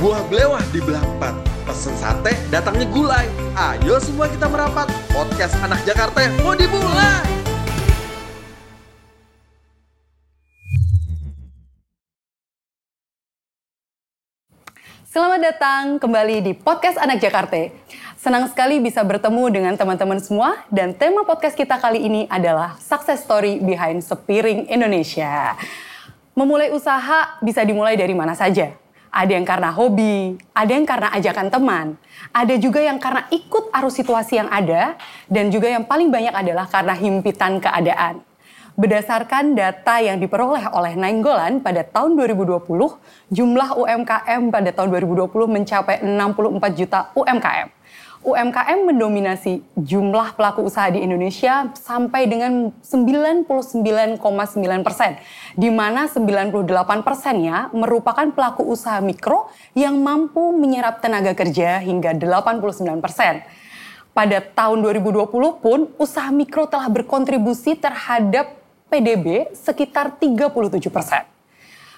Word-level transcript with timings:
Buah 0.00 0.24
belewah 0.32 0.64
dibelah 0.72 1.04
empat. 1.04 1.36
Pesen 1.68 1.92
sate, 1.92 2.32
datangnya 2.48 2.88
gulai. 2.88 3.28
Ayo 3.52 4.00
semua 4.00 4.32
kita 4.32 4.48
merapat. 4.48 4.88
Podcast 5.12 5.52
anak 5.60 5.76
Jakarta 5.84 6.24
mau 6.40 6.56
dimulai. 6.56 7.20
Selamat 15.04 15.40
datang 15.44 16.00
kembali 16.00 16.48
di 16.48 16.52
podcast 16.56 16.96
Anak 16.96 17.20
Jakarta. 17.20 17.68
Senang 18.16 18.48
sekali 18.48 18.80
bisa 18.80 19.04
bertemu 19.04 19.52
dengan 19.52 19.76
teman-teman 19.76 20.16
semua 20.16 20.64
dan 20.72 20.96
tema 20.96 21.28
podcast 21.28 21.52
kita 21.52 21.76
kali 21.76 22.00
ini 22.00 22.24
adalah 22.32 22.80
Success 22.80 23.20
Story 23.20 23.60
Behind 23.60 24.00
Sepiring 24.00 24.64
Indonesia. 24.64 25.60
Memulai 26.32 26.72
usaha 26.72 27.36
bisa 27.44 27.60
dimulai 27.68 28.00
dari 28.00 28.16
mana 28.16 28.32
saja. 28.32 28.79
Ada 29.10 29.34
yang 29.34 29.42
karena 29.42 29.74
hobi, 29.74 30.38
ada 30.54 30.70
yang 30.70 30.86
karena 30.86 31.10
ajakan 31.10 31.50
teman, 31.50 31.86
ada 32.30 32.54
juga 32.54 32.78
yang 32.78 33.02
karena 33.02 33.26
ikut 33.34 33.74
arus 33.74 33.98
situasi 33.98 34.38
yang 34.38 34.46
ada, 34.46 34.94
dan 35.26 35.50
juga 35.50 35.66
yang 35.66 35.82
paling 35.82 36.14
banyak 36.14 36.30
adalah 36.30 36.70
karena 36.70 36.94
himpitan 36.94 37.58
keadaan. 37.58 38.22
Berdasarkan 38.78 39.58
data 39.58 39.98
yang 39.98 40.22
diperoleh 40.22 40.70
oleh 40.70 40.94
Nainggolan 40.94 41.58
pada 41.58 41.82
tahun 41.82 42.14
2020, 42.14 42.62
jumlah 43.34 43.68
UMKM 43.74 44.42
pada 44.54 44.70
tahun 44.70 44.88
2020 44.94 45.26
mencapai 45.58 45.96
64 46.06 46.78
juta 46.78 47.10
UMKM. 47.18 47.79
UMKM 48.20 48.84
mendominasi 48.84 49.64
jumlah 49.80 50.36
pelaku 50.36 50.68
usaha 50.68 50.92
di 50.92 51.00
Indonesia 51.00 51.72
sampai 51.72 52.28
dengan 52.28 52.68
99,9 52.84 54.20
persen, 54.84 55.16
di 55.56 55.72
mana 55.72 56.04
98 56.04 57.00
persennya 57.00 57.72
merupakan 57.72 58.28
pelaku 58.28 58.68
usaha 58.68 59.00
mikro 59.00 59.48
yang 59.72 59.96
mampu 60.04 60.52
menyerap 60.52 61.00
tenaga 61.00 61.32
kerja 61.32 61.80
hingga 61.80 62.12
89 62.12 63.00
persen. 63.00 63.40
Pada 64.12 64.44
tahun 64.44 64.84
2020 64.84 65.64
pun, 65.64 65.88
usaha 65.96 66.28
mikro 66.28 66.68
telah 66.68 66.92
berkontribusi 66.92 67.72
terhadap 67.80 68.52
PDB 68.92 69.48
sekitar 69.56 70.20
37 70.20 70.92
persen. 70.92 71.24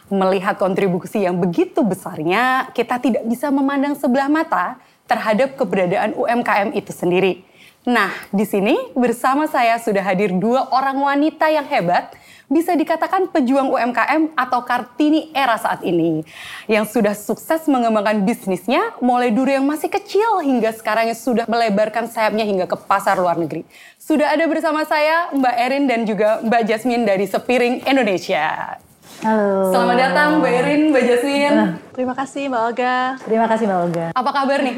Melihat 0.07 0.55
kontribusi 0.55 1.27
yang 1.27 1.34
begitu 1.42 1.83
besarnya, 1.83 2.70
kita 2.77 3.03
tidak 3.03 3.27
bisa 3.27 3.51
memandang 3.51 3.98
sebelah 3.98 4.31
mata 4.31 4.79
terhadap 5.06 5.55
keberadaan 5.58 6.14
UMKM 6.14 6.75
itu 6.75 6.92
sendiri. 6.95 7.45
Nah, 7.83 8.14
di 8.31 8.47
sini 8.47 8.78
bersama 8.95 9.50
saya 9.50 9.75
sudah 9.83 10.06
hadir 10.06 10.31
dua 10.31 10.70
orang 10.70 11.03
wanita 11.03 11.50
yang 11.50 11.67
hebat, 11.67 12.14
bisa 12.53 12.77
dikatakan 12.77 13.33
pejuang 13.33 13.73
UMKM 13.73 14.36
atau 14.36 14.61
Kartini 14.62 15.33
era 15.33 15.56
saat 15.56 15.80
ini, 15.83 16.20
yang 16.69 16.84
sudah 16.84 17.17
sukses 17.17 17.64
mengembangkan 17.67 18.23
bisnisnya 18.23 18.95
mulai 19.00 19.33
dulu 19.33 19.48
yang 19.48 19.64
masih 19.64 19.89
kecil 19.89 20.45
hingga 20.45 20.70
sekarang 20.77 21.11
yang 21.11 21.19
sudah 21.19 21.48
melebarkan 21.48 22.06
sayapnya 22.06 22.45
hingga 22.45 22.69
ke 22.69 22.77
pasar 22.86 23.17
luar 23.17 23.41
negeri. 23.41 23.64
Sudah 23.97 24.30
ada 24.30 24.45
bersama 24.47 24.84
saya 24.84 25.33
Mbak 25.33 25.56
Erin 25.56 25.84
dan 25.89 26.00
juga 26.05 26.45
Mbak 26.45 26.62
Jasmine 26.69 27.08
dari 27.08 27.25
Sepiring 27.25 27.83
Indonesia. 27.89 28.77
Halo. 29.22 29.75
Selamat 29.75 29.97
datang 29.98 30.28
Mbak 30.39 30.53
Erin, 30.62 30.83
Mbak 30.95 31.03
Jasmine. 31.11 31.58
Terima 31.91 32.14
kasih 32.14 32.42
Mbak 32.47 32.62
Olga. 32.70 32.95
Terima 33.27 33.47
kasih 33.50 33.64
Mbak 33.67 33.81
Olga. 33.83 34.06
Apa 34.14 34.31
kabar 34.31 34.58
nih? 34.62 34.77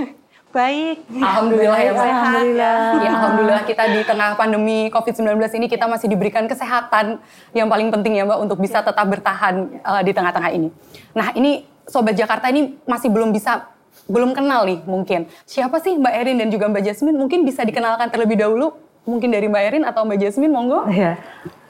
Baik. 0.49 0.97
Alhamdulillah 1.13 1.81
ya 1.81 1.91
Mbak. 1.93 2.05
Alhamdulillah. 2.09 2.81
Ya 3.05 3.11
alhamdulillah 3.13 3.63
kita 3.69 3.85
di 3.93 4.01
tengah 4.05 4.31
pandemi 4.37 4.89
COVID-19 4.89 5.37
ini 5.61 5.67
kita 5.69 5.85
masih 5.85 6.09
diberikan 6.09 6.49
kesehatan 6.49 7.21
yang 7.53 7.69
paling 7.69 7.93
penting 7.93 8.17
ya 8.17 8.25
Mbak 8.25 8.39
untuk 8.49 8.59
bisa 8.65 8.81
tetap 8.81 9.05
bertahan 9.05 9.81
uh, 9.85 10.01
di 10.01 10.13
tengah-tengah 10.17 10.51
ini. 10.57 10.69
Nah 11.13 11.33
ini 11.37 11.69
Sobat 11.85 12.17
Jakarta 12.17 12.49
ini 12.49 12.81
masih 12.89 13.13
belum 13.13 13.29
bisa, 13.29 13.69
belum 14.09 14.33
kenal 14.33 14.65
nih 14.65 14.81
mungkin. 14.89 15.29
Siapa 15.45 15.85
sih 15.85 16.01
Mbak 16.01 16.15
Erin 16.17 16.37
dan 16.41 16.49
juga 16.49 16.65
Mbak 16.73 16.81
Jasmine? 16.81 17.17
Mungkin 17.21 17.45
bisa 17.45 17.61
dikenalkan 17.61 18.09
terlebih 18.09 18.41
dahulu. 18.41 18.73
Mungkin 19.05 19.29
dari 19.29 19.53
Mbak 19.53 19.63
Erin 19.69 19.85
atau 19.85 20.09
Mbak 20.09 20.17
Jasmine, 20.17 20.49
monggo. 20.49 20.89
Ya. 20.89 21.21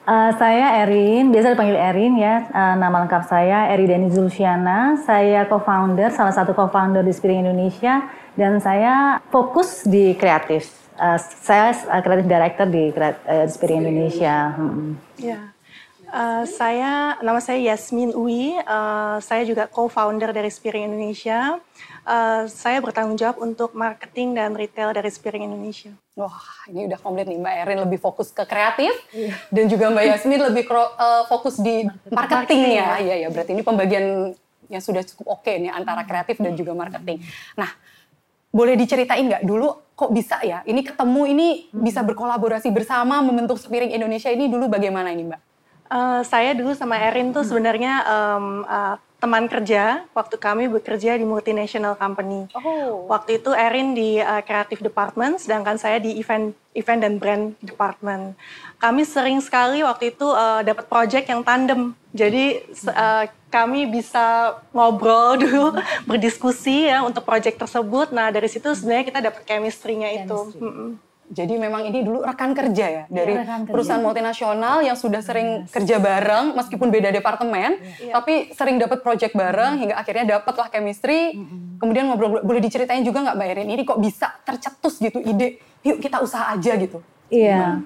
Uh, 0.05 0.37
saya 0.37 0.85
Erin, 0.85 1.33
biasa 1.33 1.57
dipanggil 1.57 1.81
Erin 1.81 2.21
ya. 2.21 2.45
Uh, 2.53 2.77
nama 2.77 3.09
lengkap 3.09 3.25
saya 3.25 3.73
Eri 3.73 3.89
Deni 3.89 4.13
Zulsiana. 4.13 5.01
Saya 5.01 5.49
co-founder, 5.49 6.13
salah 6.13 6.37
satu 6.37 6.53
co-founder 6.53 7.01
di 7.01 7.09
Spiring 7.09 7.49
Indonesia 7.49 8.05
dan 8.37 8.61
saya 8.61 9.25
fokus 9.33 9.89
di 9.89 10.13
kreatif. 10.13 10.69
Uh, 11.01 11.17
saya 11.17 11.73
kreatif 12.05 12.21
uh, 12.21 12.29
director 12.29 12.69
di 12.69 12.93
uh, 12.93 13.49
Spirit 13.49 13.81
Indonesia. 13.81 14.53
Hmm. 14.53 15.01
Ya. 15.17 15.54
Uh, 16.15 16.47
saya 16.47 17.19
nama 17.27 17.43
saya 17.43 17.59
Yasmin 17.75 18.15
Uwi. 18.15 18.55
Uh, 18.63 19.19
saya 19.19 19.43
juga 19.43 19.67
co-founder 19.67 20.31
dari 20.31 20.47
Spiring 20.47 20.87
Indonesia. 20.87 21.59
Uh, 22.07 22.47
saya 22.47 22.79
bertanggung 22.79 23.19
jawab 23.19 23.43
untuk 23.43 23.75
marketing 23.75 24.39
dan 24.39 24.55
retail 24.55 24.95
dari 24.95 25.11
Spiring 25.11 25.51
Indonesia. 25.51 25.91
Wah, 26.15 26.71
ini 26.71 26.87
udah 26.87 27.03
komplit 27.03 27.27
nih 27.27 27.43
Mbak 27.43 27.55
Erin 27.67 27.79
lebih 27.83 27.99
fokus 27.99 28.31
ke 28.31 28.47
kreatif 28.47 28.95
iya. 29.11 29.35
dan 29.51 29.67
juga 29.67 29.91
Mbak 29.91 30.05
Yasmin 30.15 30.41
lebih 30.55 30.65
uh, 30.71 31.27
fokus 31.27 31.59
di 31.59 31.83
marketing 32.07 32.79
ya. 32.79 33.03
Iya 33.03 33.15
ya, 33.27 33.29
berarti 33.35 33.51
ini 33.51 33.67
pembagian 33.67 34.39
yang 34.71 34.83
sudah 34.87 35.03
cukup 35.03 35.43
oke 35.43 35.51
okay 35.51 35.59
nih 35.59 35.75
antara 35.75 36.07
kreatif 36.07 36.39
dan 36.39 36.55
juga 36.55 36.79
marketing. 36.79 37.27
Nah, 37.59 37.75
boleh 38.55 38.79
diceritain 38.79 39.27
nggak 39.27 39.43
dulu 39.43 39.99
kok 39.99 40.15
bisa 40.15 40.39
ya 40.47 40.63
ini 40.63 40.87
ketemu 40.87 41.23
ini 41.27 41.49
bisa 41.75 42.07
berkolaborasi 42.07 42.71
bersama 42.71 43.19
membentuk 43.19 43.59
Sepiring 43.59 43.91
Indonesia 43.91 44.31
ini 44.31 44.47
dulu 44.47 44.71
bagaimana 44.71 45.11
ini 45.11 45.27
Mbak? 45.27 45.54
Uh, 45.95 46.27
saya 46.27 46.59
dulu 46.59 46.75
sama 46.75 46.99
Erin 46.99 47.31
tuh 47.31 47.47
sebenarnya 47.47 48.03
um, 48.03 48.67
uh, 48.67 48.99
teman 49.23 49.47
kerja 49.47 50.03
waktu 50.11 50.37
kami 50.43 50.67
bekerja 50.67 51.15
di 51.15 51.23
multinational 51.23 51.95
company. 51.95 52.51
Oh. 52.51 53.07
Waktu 53.07 53.39
itu 53.39 53.55
Erin 53.55 53.95
di 53.95 54.19
uh, 54.19 54.43
creative 54.43 54.83
department, 54.83 55.39
sedangkan 55.39 55.79
saya 55.79 56.03
di 56.03 56.19
event 56.19 56.51
event 56.75 56.99
dan 56.99 57.23
brand 57.23 57.55
department. 57.63 58.35
Kami 58.83 59.07
sering 59.07 59.39
sekali 59.39 59.87
waktu 59.87 60.11
itu 60.11 60.27
uh, 60.27 60.67
dapat 60.67 60.91
project 60.91 61.31
yang 61.31 61.47
tandem. 61.47 61.95
Jadi 62.11 62.67
uh, 62.91 63.31
kami 63.55 63.87
bisa 63.87 64.59
ngobrol 64.75 65.39
dulu, 65.47 65.79
berdiskusi 66.11 66.91
ya 66.91 67.07
untuk 67.07 67.23
project 67.23 67.63
tersebut. 67.63 68.11
Nah 68.11 68.35
dari 68.35 68.51
situ 68.51 68.67
sebenarnya 68.75 69.15
kita 69.15 69.21
dapat 69.31 69.47
chemistry-nya 69.47 70.27
itu. 70.27 70.59
Mm 70.59 70.73
-mm. 70.75 70.91
Jadi 71.25 71.57
memang 71.57 71.89
ini 71.89 72.05
dulu 72.05 72.21
rekan 72.21 72.53
kerja 72.53 72.85
ya 72.85 73.05
dari 73.09 73.33
ya, 73.33 73.65
perusahaan 73.65 74.05
multinasional 74.05 74.85
yang 74.85 74.93
sudah 74.93 75.25
sering 75.25 75.65
yes. 75.65 75.73
kerja 75.73 75.97
bareng 75.97 76.53
meskipun 76.53 76.93
beda 76.93 77.09
departemen, 77.09 77.81
yeah. 77.81 78.13
tapi 78.13 78.53
sering 78.53 78.77
dapat 78.77 79.01
project 79.01 79.33
bareng 79.33 79.73
mm. 79.73 79.81
hingga 79.81 79.95
akhirnya 79.97 80.25
dapatlah 80.37 80.69
chemistry. 80.69 81.33
Mm. 81.33 81.81
Kemudian 81.81 82.13
ngobrol 82.13 82.45
boleh 82.45 82.61
diceritain 82.61 83.01
juga 83.01 83.25
nggak 83.25 83.37
Mbak 83.41 83.49
Erin 83.57 83.69
ini 83.73 83.83
kok 83.89 84.01
bisa 84.05 84.37
tercetus 84.45 85.01
gitu 85.01 85.17
ide, 85.25 85.65
yuk 85.81 85.97
kita 85.97 86.21
usaha 86.21 86.53
aja 86.53 86.77
gitu. 86.77 87.01
Iya. 87.33 87.81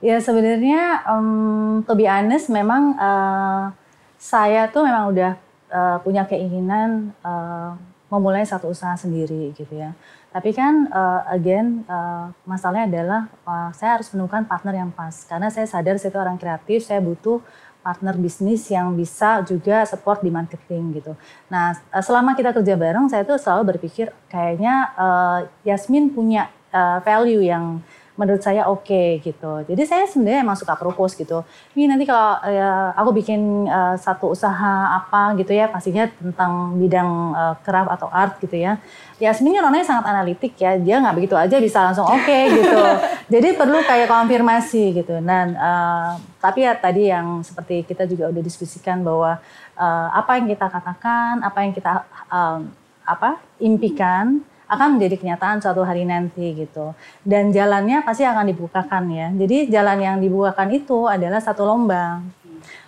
Ya 0.00 0.16
sebenarnya 0.24 1.04
um, 1.12 1.84
to 1.84 1.92
be 1.92 2.08
honest 2.08 2.48
memang 2.48 2.96
uh, 2.96 3.68
saya 4.16 4.64
tuh 4.72 4.88
memang 4.88 5.12
udah 5.12 5.32
uh, 5.68 5.96
punya 6.00 6.24
keinginan 6.24 7.12
uh, 7.20 7.76
memulai 8.08 8.48
satu 8.48 8.72
usaha 8.72 8.96
sendiri 8.96 9.52
gitu 9.52 9.76
ya. 9.76 9.92
Tapi 10.38 10.54
kan 10.54 10.86
uh, 10.94 11.26
again 11.34 11.82
uh, 11.90 12.30
masalahnya 12.46 12.86
adalah 12.86 13.20
uh, 13.42 13.74
saya 13.74 13.98
harus 13.98 14.06
menemukan 14.14 14.46
partner 14.46 14.86
yang 14.86 14.94
pas 14.94 15.26
karena 15.26 15.50
saya 15.50 15.66
sadar 15.66 15.98
saya 15.98 16.14
itu 16.14 16.20
orang 16.22 16.38
kreatif, 16.38 16.86
saya 16.86 17.02
butuh 17.02 17.42
partner 17.82 18.14
bisnis 18.14 18.70
yang 18.70 18.94
bisa 18.94 19.42
juga 19.42 19.82
support 19.82 20.22
di 20.22 20.30
marketing 20.30 20.94
gitu. 20.94 21.18
Nah 21.50 21.74
selama 21.90 22.38
kita 22.38 22.54
kerja 22.54 22.78
bareng 22.78 23.10
saya 23.10 23.26
tuh 23.26 23.34
selalu 23.34 23.74
berpikir 23.74 24.14
kayaknya 24.30 24.94
uh, 24.94 25.38
Yasmin 25.66 26.14
punya 26.14 26.54
uh, 26.70 27.02
value 27.02 27.42
yang 27.42 27.82
menurut 28.18 28.42
saya 28.42 28.66
oke 28.66 28.82
okay, 28.82 29.22
gitu. 29.22 29.62
Jadi 29.62 29.82
saya 29.86 30.04
sebenarnya 30.10 30.42
emang 30.42 30.58
suka 30.58 30.74
propose 30.74 31.14
gitu. 31.14 31.46
Ini 31.78 31.86
nanti 31.86 32.02
kalau 32.02 32.42
ya, 32.50 32.90
aku 32.98 33.14
bikin 33.14 33.70
uh, 33.70 33.94
satu 33.94 34.34
usaha 34.34 34.98
apa 34.98 35.38
gitu 35.38 35.54
ya, 35.54 35.70
pastinya 35.70 36.10
tentang 36.10 36.74
bidang 36.74 37.08
uh, 37.32 37.54
craft 37.62 37.94
atau 37.94 38.10
art 38.10 38.34
gitu 38.42 38.58
ya. 38.58 38.82
Ya 39.22 39.30
sebenarnya 39.30 39.62
orangnya 39.62 39.86
sangat 39.86 40.04
analitik 40.10 40.58
ya, 40.58 40.74
dia 40.74 40.98
nggak 40.98 41.14
begitu 41.14 41.38
aja 41.38 41.56
bisa 41.62 41.78
langsung 41.86 42.10
oke 42.10 42.26
okay, 42.26 42.50
gitu. 42.58 42.82
Jadi 43.30 43.48
perlu 43.54 43.78
kayak 43.86 44.10
konfirmasi 44.10 44.98
gitu. 44.98 45.14
Dan 45.22 45.54
uh, 45.54 46.18
tapi 46.42 46.66
ya 46.66 46.74
tadi 46.74 47.14
yang 47.14 47.46
seperti 47.46 47.86
kita 47.86 48.02
juga 48.10 48.34
udah 48.34 48.42
diskusikan 48.42 49.06
bahwa 49.06 49.38
uh, 49.78 50.08
apa 50.10 50.42
yang 50.42 50.50
kita 50.50 50.66
katakan, 50.66 51.38
apa 51.46 51.58
yang 51.62 51.70
kita 51.70 52.02
uh, 52.34 52.66
apa 53.06 53.38
impikan 53.62 54.42
akan 54.68 55.00
menjadi 55.00 55.16
kenyataan 55.16 55.64
suatu 55.64 55.80
hari 55.80 56.04
nanti 56.04 56.52
gitu. 56.52 56.92
Dan 57.24 57.50
jalannya 57.50 58.04
pasti 58.04 58.28
akan 58.28 58.52
dibukakan 58.52 59.08
ya. 59.08 59.32
Jadi 59.32 59.72
jalan 59.72 59.98
yang 59.98 60.16
dibukakan 60.20 60.68
itu 60.70 61.08
adalah 61.08 61.40
satu 61.40 61.64
lomba. 61.64 62.20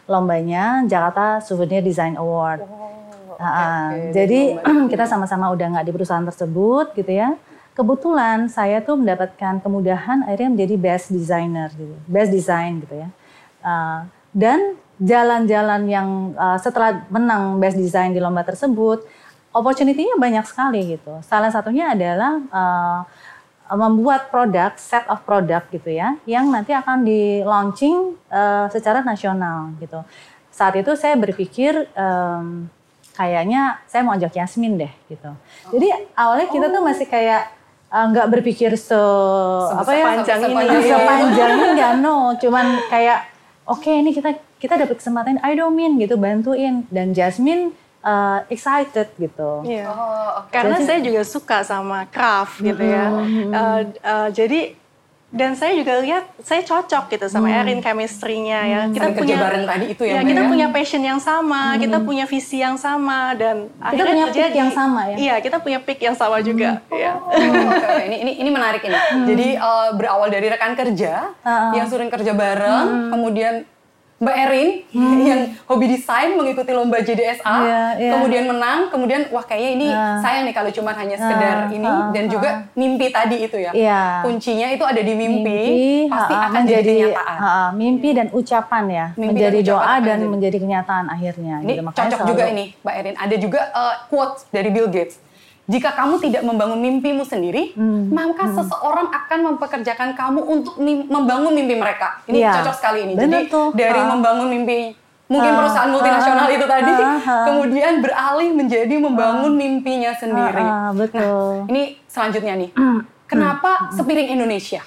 Lombanya 0.05 0.85
Jakarta 0.85 1.41
Souvenir 1.41 1.81
Design 1.81 2.21
Award. 2.21 2.61
Oh, 2.61 2.69
okay, 3.39 3.49
okay. 3.49 4.13
Jadi 4.13 4.41
kita 4.93 5.09
sama-sama 5.09 5.49
udah 5.57 5.67
nggak 5.73 5.87
di 5.89 5.93
perusahaan 5.97 6.27
tersebut 6.27 6.93
gitu 6.93 7.13
ya. 7.17 7.35
Kebetulan 7.73 8.51
saya 8.53 8.85
tuh 8.85 9.01
mendapatkan 9.01 9.63
kemudahan 9.65 10.27
akhirnya 10.29 10.53
menjadi 10.53 10.75
best 10.77 11.15
designer 11.15 11.73
gitu, 11.73 11.97
best 12.05 12.29
design 12.29 12.85
gitu 12.85 12.99
ya. 12.99 13.09
Uh, 13.65 14.05
dan 14.37 14.77
jalan-jalan 15.01 15.89
yang 15.89 16.09
uh, 16.37 16.61
setelah 16.61 17.09
menang 17.09 17.57
best 17.57 17.81
design 17.81 18.13
di 18.13 18.21
lomba 18.21 18.45
tersebut, 18.45 19.07
opportunity-nya 19.51 20.15
banyak 20.15 20.47
sekali 20.47 20.95
gitu. 20.99 21.19
Salah 21.27 21.51
satunya 21.51 21.91
adalah 21.95 22.39
uh, 22.55 23.01
membuat 23.71 24.31
produk, 24.35 24.75
set 24.79 25.07
of 25.07 25.23
produk 25.23 25.63
gitu 25.71 25.95
ya, 25.95 26.19
yang 26.27 26.51
nanti 26.51 26.75
akan 26.75 27.07
di 27.07 27.43
launching 27.47 28.19
uh, 28.31 28.67
secara 28.71 29.03
nasional 29.07 29.75
gitu. 29.79 30.03
Saat 30.51 30.79
itu 30.79 30.95
saya 30.99 31.15
berpikir 31.15 31.87
um, 31.95 32.67
kayaknya 33.15 33.79
saya 33.87 34.03
mau 34.03 34.15
ajak 34.19 34.39
Yasmin 34.39 34.75
deh 34.79 34.93
gitu. 35.07 35.31
Jadi 35.71 35.89
awalnya 36.19 36.49
kita 36.51 36.67
tuh 36.71 36.83
masih 36.83 37.07
kayak 37.07 37.43
nggak 37.91 38.27
uh, 38.27 38.31
berpikir 38.31 38.71
se 38.79 38.95
apa 39.67 39.91
ya 39.91 40.23
sepanjang 40.23 40.41
ini, 40.47 40.79
sepanjang 40.79 41.51
ini 41.59 41.67
nggak 41.75 41.93
no, 41.99 42.39
cuman 42.39 42.87
kayak 42.87 43.27
oke 43.67 43.83
okay, 43.83 43.99
ini 43.99 44.15
kita 44.15 44.31
kita 44.63 44.79
dapat 44.79 45.03
kesempatan, 45.03 45.43
ayo 45.43 45.75
Min 45.75 45.99
gitu 45.99 46.15
bantuin 46.15 46.87
dan 46.91 47.11
Jasmine 47.11 47.75
uh, 48.05 48.39
excited 48.49 49.09
gitu. 49.17 49.65
Iya. 49.65 49.87
Oh, 49.89 50.45
okay. 50.45 50.53
Karena 50.61 50.77
jadi, 50.81 50.87
saya 50.87 50.99
juga 51.05 51.23
suka 51.25 51.59
sama 51.65 52.09
craft 52.09 52.61
gitu 52.61 52.85
ya. 52.85 53.07
Uh, 53.11 53.81
uh, 54.05 54.29
jadi 54.33 54.81
dan 55.31 55.55
saya 55.55 55.79
juga 55.79 56.03
lihat 56.03 56.27
saya 56.43 56.59
cocok 56.67 57.07
gitu 57.15 57.31
sama 57.31 57.55
hmm. 57.55 57.59
Erin 57.63 57.79
chemistry-nya 57.79 58.61
ya. 58.67 58.81
Hmm. 58.83 58.91
Kita 58.91 59.07
Saling 59.07 59.19
punya 59.23 59.37
bareng 59.39 59.63
tadi 59.63 59.85
itu 59.95 60.03
ya. 60.03 60.13
ya 60.19 60.21
kita 60.27 60.43
ya? 60.43 60.49
punya 60.51 60.67
passion 60.75 61.03
yang 61.07 61.21
sama, 61.23 61.63
hmm. 61.71 61.79
kita 61.87 61.99
punya 62.03 62.25
visi 62.27 62.59
yang 62.59 62.75
sama 62.75 63.39
dan 63.39 63.71
kita 63.95 64.05
punya 64.11 64.25
terjadi, 64.27 64.57
yang 64.59 64.73
sama 64.75 65.01
ya. 65.07 65.17
Iya, 65.17 65.35
kita 65.39 65.57
punya 65.63 65.79
pick 65.79 66.03
yang 66.03 66.19
sama 66.19 66.43
juga. 66.43 66.83
Hmm. 66.91 66.99
Ya. 66.99 67.13
Oh, 67.15 67.31
okay. 67.31 68.11
ini 68.11 68.17
ini 68.27 68.33
ini 68.43 68.51
menarik 68.51 68.83
ini. 68.83 68.99
Hmm. 68.99 69.27
Jadi 69.31 69.49
uh, 69.55 69.95
berawal 69.95 70.35
dari 70.35 70.51
rekan 70.51 70.75
kerja 70.75 71.31
uh. 71.47 71.79
yang 71.79 71.87
sering 71.87 72.11
kerja 72.11 72.35
bareng, 72.35 72.87
hmm. 72.91 73.11
kemudian 73.15 73.55
Mbak 74.21 74.37
Erin 74.37 74.69
hmm. 74.93 75.21
yang 75.25 75.41
hobi 75.65 75.97
desain 75.97 76.37
mengikuti 76.37 76.77
lomba 76.77 77.01
JDSA, 77.01 77.41
yeah, 77.41 77.89
yeah. 77.97 78.13
kemudian 78.13 78.53
menang, 78.53 78.93
kemudian 78.93 79.25
wah 79.33 79.41
kayaknya 79.41 79.71
ini 79.81 79.89
uh. 79.89 80.21
sayang 80.21 80.45
nih 80.45 80.53
kalau 80.53 80.69
cuma 80.69 80.93
hanya 80.93 81.17
sekedar 81.17 81.73
uh, 81.73 81.73
ini 81.73 81.89
uh, 81.89 82.13
dan 82.13 82.29
uh. 82.29 82.31
juga 82.37 82.51
mimpi 82.77 83.09
tadi 83.09 83.49
itu 83.49 83.57
ya. 83.57 83.73
Yeah. 83.73 84.21
Kuncinya 84.21 84.77
itu 84.77 84.85
ada 84.85 85.01
di 85.01 85.17
mimpi, 85.17 85.41
mimpi 85.41 86.13
pasti 86.13 86.35
uh, 86.37 86.41
akan 86.53 86.61
menjadi 86.69 86.93
kenyataan. 86.93 87.39
Uh, 87.41 87.71
mimpi 87.73 88.09
dan 88.13 88.29
ucapan 88.37 88.85
ya, 88.93 89.07
mimpi 89.17 89.29
menjadi 89.33 89.59
dan 89.65 89.71
doa 89.73 89.81
dan 89.81 89.97
menjadi. 89.97 90.29
menjadi 90.29 90.57
kenyataan 90.61 91.05
akhirnya. 91.09 91.55
Ini 91.65 91.73
gitu. 91.73 91.83
cocok 91.89 92.21
selalu. 92.21 92.29
juga 92.29 92.45
ini 92.53 92.65
Mbak 92.85 92.95
Erin. 93.01 93.15
Ada 93.17 93.37
juga 93.41 93.61
uh, 93.73 93.95
quote 94.13 94.37
dari 94.53 94.69
Bill 94.69 94.89
Gates 94.93 95.30
jika 95.71 95.95
kamu 95.95 96.19
tidak 96.19 96.43
membangun 96.43 96.83
mimpimu 96.83 97.23
sendiri, 97.23 97.71
hmm. 97.79 98.11
maka 98.11 98.51
hmm. 98.51 98.59
seseorang 98.59 99.07
akan 99.07 99.39
mempekerjakan 99.55 100.19
kamu 100.19 100.43
untuk 100.43 100.75
membangun 101.07 101.55
mimpi 101.55 101.79
mereka. 101.79 102.19
Ini 102.27 102.43
ya. 102.43 102.59
cocok 102.59 102.75
sekali 102.75 103.07
ini. 103.07 103.15
Bener 103.15 103.47
Jadi 103.47 103.55
tuh. 103.55 103.71
dari 103.79 104.03
uh. 104.03 104.11
membangun 104.11 104.51
mimpi 104.51 104.99
mungkin 105.31 105.55
uh, 105.55 105.57
perusahaan 105.63 105.91
multinasional 105.95 106.51
uh, 106.51 106.57
itu 106.59 106.67
tadi, 106.67 106.93
kemudian 107.23 107.93
beralih 108.03 108.51
menjadi 108.51 108.95
membangun 108.99 109.55
mimpinya 109.55 110.11
sendiri. 110.19 110.67
Betul. 110.99 111.71
Nah, 111.71 111.71
ini 111.71 111.83
selanjutnya 112.11 112.55
nih. 112.59 112.71
Uh, 112.75 112.99
Kenapa 113.31 113.71
uh, 113.87 113.95
sepiring 113.95 114.27
Indonesia? 114.27 114.83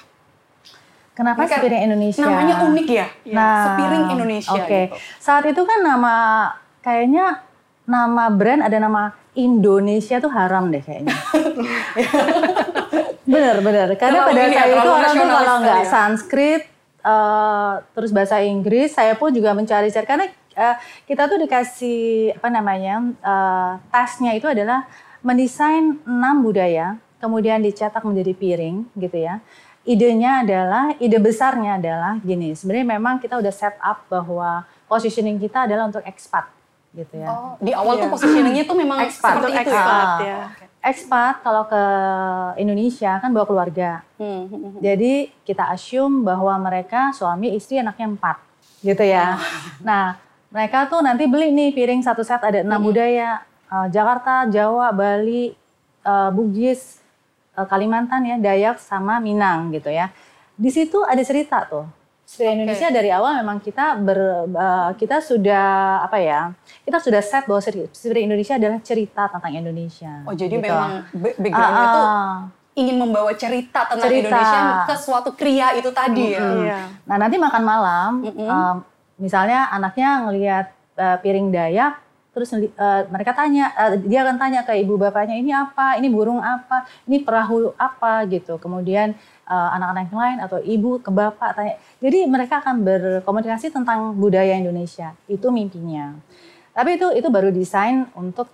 Kenapa 1.16 1.48
Mereka, 1.48 1.54
sepiring 1.56 1.82
Indonesia? 1.88 2.26
Namanya 2.28 2.54
unik 2.68 2.86
ya. 2.92 3.06
Nah, 3.32 3.56
sepiring 3.72 4.04
Indonesia. 4.12 4.52
Oke. 4.52 4.66
Okay. 4.68 4.84
Gitu. 4.92 4.96
Saat 5.16 5.44
itu 5.48 5.62
kan 5.64 5.80
nama 5.80 6.14
kayaknya 6.84 7.40
nama 7.84 8.32
brand 8.32 8.64
ada 8.64 8.80
nama 8.80 9.12
Indonesia 9.36 10.16
tuh 10.22 10.32
haram 10.32 10.72
deh 10.72 10.80
kayaknya. 10.80 11.12
bener 13.32 13.56
bener. 13.60 13.88
Karena 13.98 14.30
pada 14.30 14.42
saat 14.46 14.68
ya, 14.68 14.78
itu 14.78 14.90
orang 14.90 15.12
tuh 15.12 15.28
kalau 15.28 15.56
nggak 15.60 15.82
ya. 15.82 15.90
Sanskrit, 15.90 16.62
uh, 17.04 17.72
terus 17.92 18.10
bahasa 18.14 18.40
Inggris, 18.40 18.94
saya 18.94 19.18
pun 19.18 19.34
juga 19.34 19.52
mencari-cari 19.52 20.06
karena 20.06 20.26
uh, 20.56 20.76
kita 21.04 21.26
tuh 21.26 21.38
dikasih 21.42 22.32
apa 22.38 22.48
namanya 22.48 22.94
uh, 23.20 23.72
tasnya 23.90 24.32
itu 24.38 24.46
adalah 24.46 24.86
mendesain 25.20 25.98
enam 26.06 26.44
budaya, 26.44 26.96
kemudian 27.18 27.58
dicetak 27.58 28.04
menjadi 28.06 28.32
piring 28.32 28.86
gitu 28.96 29.18
ya. 29.18 29.42
Idenya 29.84 30.40
adalah, 30.40 30.96
ide 30.96 31.20
besarnya 31.20 31.76
adalah 31.76 32.16
gini. 32.24 32.56
Sebenarnya 32.56 32.96
memang 32.96 33.20
kita 33.20 33.36
udah 33.36 33.52
set 33.52 33.76
up 33.84 34.08
bahwa 34.08 34.64
positioning 34.88 35.36
kita 35.36 35.68
adalah 35.68 35.92
untuk 35.92 36.00
expat 36.08 36.53
gitu 36.94 37.14
ya. 37.18 37.28
Oh, 37.28 37.54
di 37.58 37.74
awal 37.74 37.98
iya. 37.98 38.02
tuh 38.06 38.08
positioningnya 38.14 38.64
tuh 38.70 38.76
memang 38.78 38.98
expat, 39.02 39.42
seperti 39.42 39.50
itu 39.50 39.60
expat, 39.66 40.08
ya. 40.22 40.26
ya. 40.30 40.42
Expat 40.84 41.34
kalau 41.42 41.64
ke 41.66 41.82
Indonesia 42.62 43.12
kan 43.18 43.30
bawa 43.34 43.46
keluarga. 43.50 44.06
Hmm, 44.14 44.46
hmm, 44.46 44.60
hmm. 44.78 44.80
Jadi 44.80 45.12
kita 45.42 45.74
assume 45.74 46.22
bahwa 46.22 46.54
mereka 46.62 47.10
suami 47.10 47.56
istri 47.58 47.82
anaknya 47.82 48.14
empat 48.14 48.38
gitu 48.84 49.02
ya. 49.02 49.34
Oh. 49.34 49.42
Nah 49.82 50.22
mereka 50.54 50.86
tuh 50.86 51.02
nanti 51.02 51.26
beli 51.26 51.50
nih 51.50 51.74
piring 51.74 52.06
satu 52.06 52.22
set 52.22 52.40
ada 52.46 52.62
enam 52.62 52.78
hmm. 52.78 52.88
budaya. 52.88 53.42
Uh, 53.74 53.90
Jakarta, 53.90 54.46
Jawa, 54.46 54.94
Bali, 54.94 55.50
uh, 56.06 56.30
Bugis, 56.30 57.02
uh, 57.58 57.66
Kalimantan 57.66 58.22
ya, 58.22 58.36
Dayak 58.38 58.78
sama 58.78 59.18
Minang 59.18 59.74
gitu 59.74 59.90
ya. 59.90 60.14
Di 60.54 60.70
situ 60.70 61.02
ada 61.02 61.18
cerita 61.26 61.66
tuh 61.66 62.03
Spirit 62.34 62.50
okay. 62.50 62.58
Indonesia 62.58 62.88
dari 62.90 63.10
awal 63.14 63.38
memang 63.38 63.62
kita 63.62 63.94
ber 64.02 64.50
uh, 64.50 64.90
kita 64.98 65.22
sudah 65.22 66.02
apa 66.02 66.18
ya? 66.18 66.50
Kita 66.82 66.98
sudah 66.98 67.22
set 67.22 67.46
bahwa 67.46 67.62
Spirit 67.94 68.26
Indonesia 68.26 68.58
adalah 68.58 68.82
cerita 68.82 69.30
tentang 69.30 69.54
Indonesia. 69.54 70.26
Oh, 70.26 70.34
jadi 70.34 70.58
gitu. 70.58 70.66
memang 70.66 71.06
backgroundnya 71.14 71.86
uh, 71.86 71.94
uh, 71.94 72.30
ingin 72.74 72.96
membawa 72.98 73.30
cerita 73.38 73.86
tentang 73.86 74.10
cerita. 74.10 74.34
Indonesia 74.34 74.60
ke 74.82 74.94
suatu 74.98 75.30
kria 75.38 75.78
itu 75.78 75.94
tadi 75.94 76.34
mm 76.34 76.42
-hmm. 76.42 76.66
ya. 76.66 76.80
Nah, 77.06 77.16
nanti 77.22 77.38
makan 77.38 77.62
malam 77.62 78.10
mm 78.26 78.32
-hmm. 78.34 78.48
uh, 78.50 78.74
misalnya 79.22 79.70
anaknya 79.70 80.26
ngelihat 80.26 80.66
uh, 80.98 81.16
piring 81.22 81.54
Dayak 81.54 82.02
terus 82.34 82.50
uh, 82.50 83.06
mereka 83.14 83.30
tanya 83.30 83.70
uh, 83.78 83.94
dia 83.94 84.26
akan 84.26 84.36
tanya 84.42 84.66
ke 84.66 84.74
ibu 84.82 84.98
bapaknya 84.98 85.38
ini 85.38 85.54
apa 85.54 85.94
ini 86.02 86.10
burung 86.10 86.42
apa 86.42 86.82
ini 87.06 87.22
perahu 87.22 87.70
apa 87.78 88.26
gitu 88.26 88.58
kemudian 88.58 89.14
uh, 89.48 89.68
anak-anak 89.76 90.02
yang 90.10 90.20
lain 90.20 90.38
atau 90.40 90.58
ibu 90.60 90.90
ke 91.00 91.10
bapak 91.12 91.50
tanya. 91.56 91.74
Jadi 92.00 92.28
mereka 92.28 92.60
akan 92.60 92.84
berkomunikasi 92.84 93.72
tentang 93.72 94.12
budaya 94.16 94.56
Indonesia. 94.56 95.12
Itu 95.30 95.52
mimpinya. 95.52 96.16
Tapi 96.74 96.98
itu 96.98 97.06
itu 97.14 97.28
baru 97.30 97.54
desain 97.54 98.10
untuk 98.18 98.50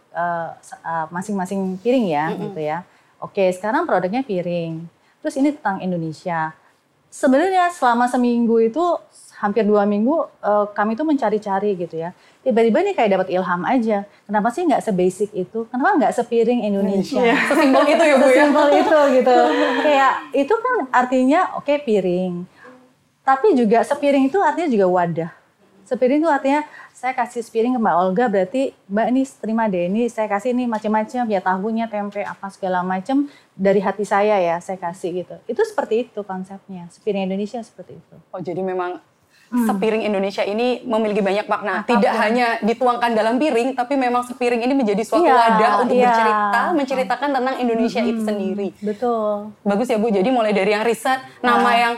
masing-masing 1.08 1.60
uh, 1.64 1.74
uh, 1.74 1.80
piring 1.80 2.06
ya 2.12 2.24
mm 2.28 2.32
-hmm. 2.36 2.42
gitu 2.50 2.60
ya. 2.60 2.78
Oke 3.20 3.48
sekarang 3.52 3.88
produknya 3.88 4.20
piring. 4.20 4.84
Terus 5.20 5.34
ini 5.40 5.52
tentang 5.56 5.80
Indonesia 5.80 6.52
sebenarnya 7.10 7.68
selama 7.74 8.06
seminggu 8.06 8.62
itu 8.62 8.80
hampir 9.40 9.64
dua 9.64 9.88
minggu 9.88 10.28
uh, 10.44 10.68
kami 10.70 10.94
tuh 10.94 11.04
mencari-cari 11.08 11.74
gitu 11.74 11.96
ya. 11.96 12.14
Tiba-tiba 12.40 12.80
nih 12.80 12.94
kayak 12.96 13.10
dapat 13.20 13.28
ilham 13.32 13.62
aja. 13.64 14.04
Kenapa 14.24 14.48
sih 14.52 14.64
nggak 14.64 14.84
sebasic 14.84 15.32
itu? 15.32 15.68
Kenapa 15.68 15.96
nggak 15.96 16.12
sepiring 16.16 16.64
Indonesia? 16.64 17.20
Yeah. 17.20 17.40
Sesimpel 17.48 17.84
itu 17.88 18.04
ya 18.04 18.14
Bu 18.16 18.26
ya? 18.28 18.32
Sesimpel 18.32 18.66
itu 18.80 18.98
gitu. 19.20 19.36
kayak 19.84 20.12
itu 20.32 20.54
kan 20.54 20.76
artinya 20.92 21.40
oke 21.56 21.68
okay, 21.68 21.76
piring. 21.80 22.44
Tapi 23.24 23.52
juga 23.56 23.84
sepiring 23.84 24.28
itu 24.28 24.38
artinya 24.40 24.68
juga 24.68 24.86
wadah. 24.88 25.30
Sepiring 25.88 26.20
itu 26.22 26.30
artinya 26.30 26.60
saya 27.00 27.16
kasih 27.16 27.40
sepiring 27.40 27.72
ke 27.72 27.80
Mbak 27.80 27.96
Olga 27.96 28.24
berarti 28.28 28.76
Mbak 28.84 29.06
ini 29.08 29.22
terima 29.40 29.64
deh 29.72 29.88
ini 29.88 30.04
saya 30.12 30.28
kasih 30.28 30.52
ini 30.52 30.68
macam-macam 30.68 31.24
ya 31.32 31.40
tahunya 31.40 31.88
tempe 31.88 32.20
apa 32.20 32.52
segala 32.52 32.84
macam 32.84 33.24
dari 33.56 33.80
hati 33.80 34.04
saya 34.04 34.36
ya 34.36 34.60
saya 34.60 34.76
kasih 34.76 35.24
gitu. 35.24 35.40
Itu 35.48 35.64
seperti 35.64 36.04
itu 36.04 36.20
konsepnya. 36.20 36.92
Sepiring 36.92 37.24
Indonesia 37.24 37.56
seperti 37.64 37.96
itu. 37.96 38.16
Oh 38.36 38.40
jadi 38.44 38.60
memang 38.60 39.00
hmm. 39.48 39.64
sepiring 39.64 40.04
Indonesia 40.04 40.44
ini 40.44 40.84
memiliki 40.84 41.24
banyak 41.24 41.48
makna. 41.48 41.80
Apa 41.80 41.88
pun. 41.88 41.92
Tidak 41.96 42.14
hanya 42.20 42.46
dituangkan 42.60 43.16
dalam 43.16 43.40
piring, 43.40 43.72
tapi 43.72 43.96
memang 43.96 44.20
sepiring 44.28 44.60
ini 44.60 44.76
menjadi 44.76 45.00
suatu 45.00 45.24
ya, 45.24 45.40
wadah 45.40 45.72
untuk 45.80 45.96
ya. 45.96 46.04
bercerita, 46.04 46.60
menceritakan 46.76 47.28
tentang 47.32 47.56
Indonesia 47.64 48.00
hmm. 48.04 48.10
itu 48.12 48.20
sendiri. 48.28 48.68
Betul. 48.76 49.56
Bagus 49.64 49.88
ya 49.88 49.96
Bu. 49.96 50.12
Jadi 50.12 50.28
mulai 50.28 50.52
dari 50.52 50.76
yang 50.76 50.84
riset, 50.84 51.24
nama 51.40 51.64
nah. 51.64 51.76
yang 51.80 51.94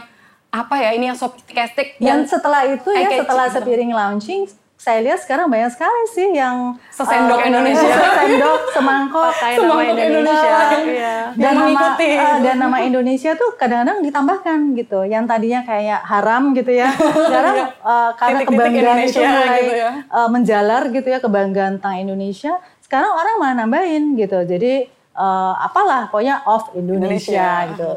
apa 0.53 0.79
ya 0.79 0.95
ini 0.95 1.09
yang 1.11 1.17
sophisticated 1.17 1.97
dan 1.97 2.29
setelah 2.29 2.69
itu 2.69 2.93
ya 2.93 3.25
setelah 3.25 3.49
sepiring 3.49 3.89
launching 3.97 4.45
saya 4.83 4.99
lihat 4.99 5.23
sekarang 5.23 5.47
banyak 5.47 5.71
sekali 5.71 6.03
sih 6.11 6.35
yang 6.35 6.75
sesendok 6.91 7.39
uh, 7.39 7.47
Indonesia, 7.47 7.87
sesendok, 8.03 8.61
semangkok, 8.75 9.31
semangkok 9.31 9.63
nama 9.63 9.83
Indonesia, 9.87 10.11
Indonesia. 10.11 10.59
Iya. 10.91 11.17
dan 11.39 11.55
nama 11.55 11.83
uh, 11.95 12.37
dan 12.43 12.57
nama 12.59 12.77
Indonesia 12.83 13.31
tuh 13.39 13.55
kadang-kadang 13.55 14.03
ditambahkan 14.03 14.59
gitu, 14.75 15.07
yang 15.07 15.31
tadinya 15.31 15.63
kayak 15.63 16.03
haram 16.03 16.51
gitu 16.51 16.75
ya, 16.75 16.91
sekarang 17.31 17.71
uh, 17.79 18.11
karena 18.19 18.39
Titik 18.43 18.51
-titik 18.51 18.59
kebanggaan 18.59 18.83
Indonesia, 18.99 19.23
itu 19.23 19.31
mulai 19.31 19.61
gitu 19.63 19.75
ya. 19.79 19.91
uh, 20.11 20.29
menjalar 20.35 20.83
gitu 20.91 21.09
ya 21.15 21.19
kebanggaan 21.23 21.73
tentang 21.79 21.97
Indonesia, 22.03 22.53
sekarang 22.83 23.11
orang 23.15 23.35
malah 23.39 23.57
nambahin 23.63 24.19
gitu, 24.19 24.39
jadi 24.43 24.91
uh, 25.15 25.63
apalah 25.63 26.11
pokoknya 26.11 26.43
of 26.43 26.75
Indonesia, 26.75 27.71
Indonesia. 27.71 27.71
gitu. 27.71 27.91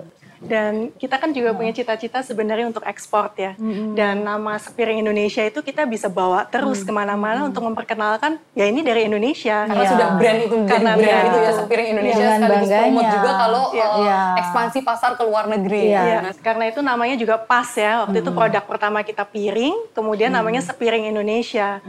Dan 0.46 0.94
kita 0.96 1.18
kan 1.18 1.34
juga 1.34 1.52
punya 1.52 1.74
cita-cita 1.74 2.22
sebenarnya 2.22 2.70
untuk 2.70 2.86
ekspor 2.86 3.34
ya. 3.36 3.58
Dan 3.98 4.24
nama 4.24 4.58
Sepiring 4.62 5.02
Indonesia 5.02 5.42
itu 5.42 5.60
kita 5.60 5.84
bisa 5.86 6.08
bawa 6.08 6.46
terus 6.46 6.86
ke 6.86 6.92
mana-mana 6.94 7.50
untuk 7.50 7.66
memperkenalkan 7.66 8.38
ya 8.54 8.70
ini 8.70 8.86
dari 8.86 9.10
Indonesia. 9.10 9.66
Karena 9.66 9.84
Iya. 9.86 9.92
sudah 9.92 10.08
brand 10.16 10.40
itu 10.42 10.56
jadi 10.56 10.70
Karena 10.70 10.92
brand 10.94 11.04
brand 11.06 11.26
itu 11.26 11.40
ya 11.42 11.52
sepiring 11.58 11.88
Indonesia 11.92 12.24
Dengan 12.24 12.40
sekaligus 12.40 12.70
promote 12.70 13.10
juga 13.12 13.32
kalau 13.36 13.64
Iya. 13.74 13.86
uh, 13.86 13.98
Iya. 14.00 14.20
ekspansi 14.46 14.80
pasar 14.86 15.12
ke 15.18 15.24
luar 15.26 15.46
negeri. 15.50 15.82
Iya. 15.90 16.02
ya. 16.02 16.20
Ya, 16.26 16.32
karena 16.40 16.64
itu 16.70 16.80
namanya 16.86 17.16
juga 17.18 17.36
pas 17.42 17.70
ya. 17.76 18.06
Waktu 18.06 18.18
itu 18.22 18.32
produk 18.32 18.64
pertama 18.64 19.00
kita 19.02 19.24
piring, 19.26 19.76
kemudian 19.92 20.32
namanya 20.32 20.62
Sepiring 20.62 21.10
Indonesia. 21.10 21.82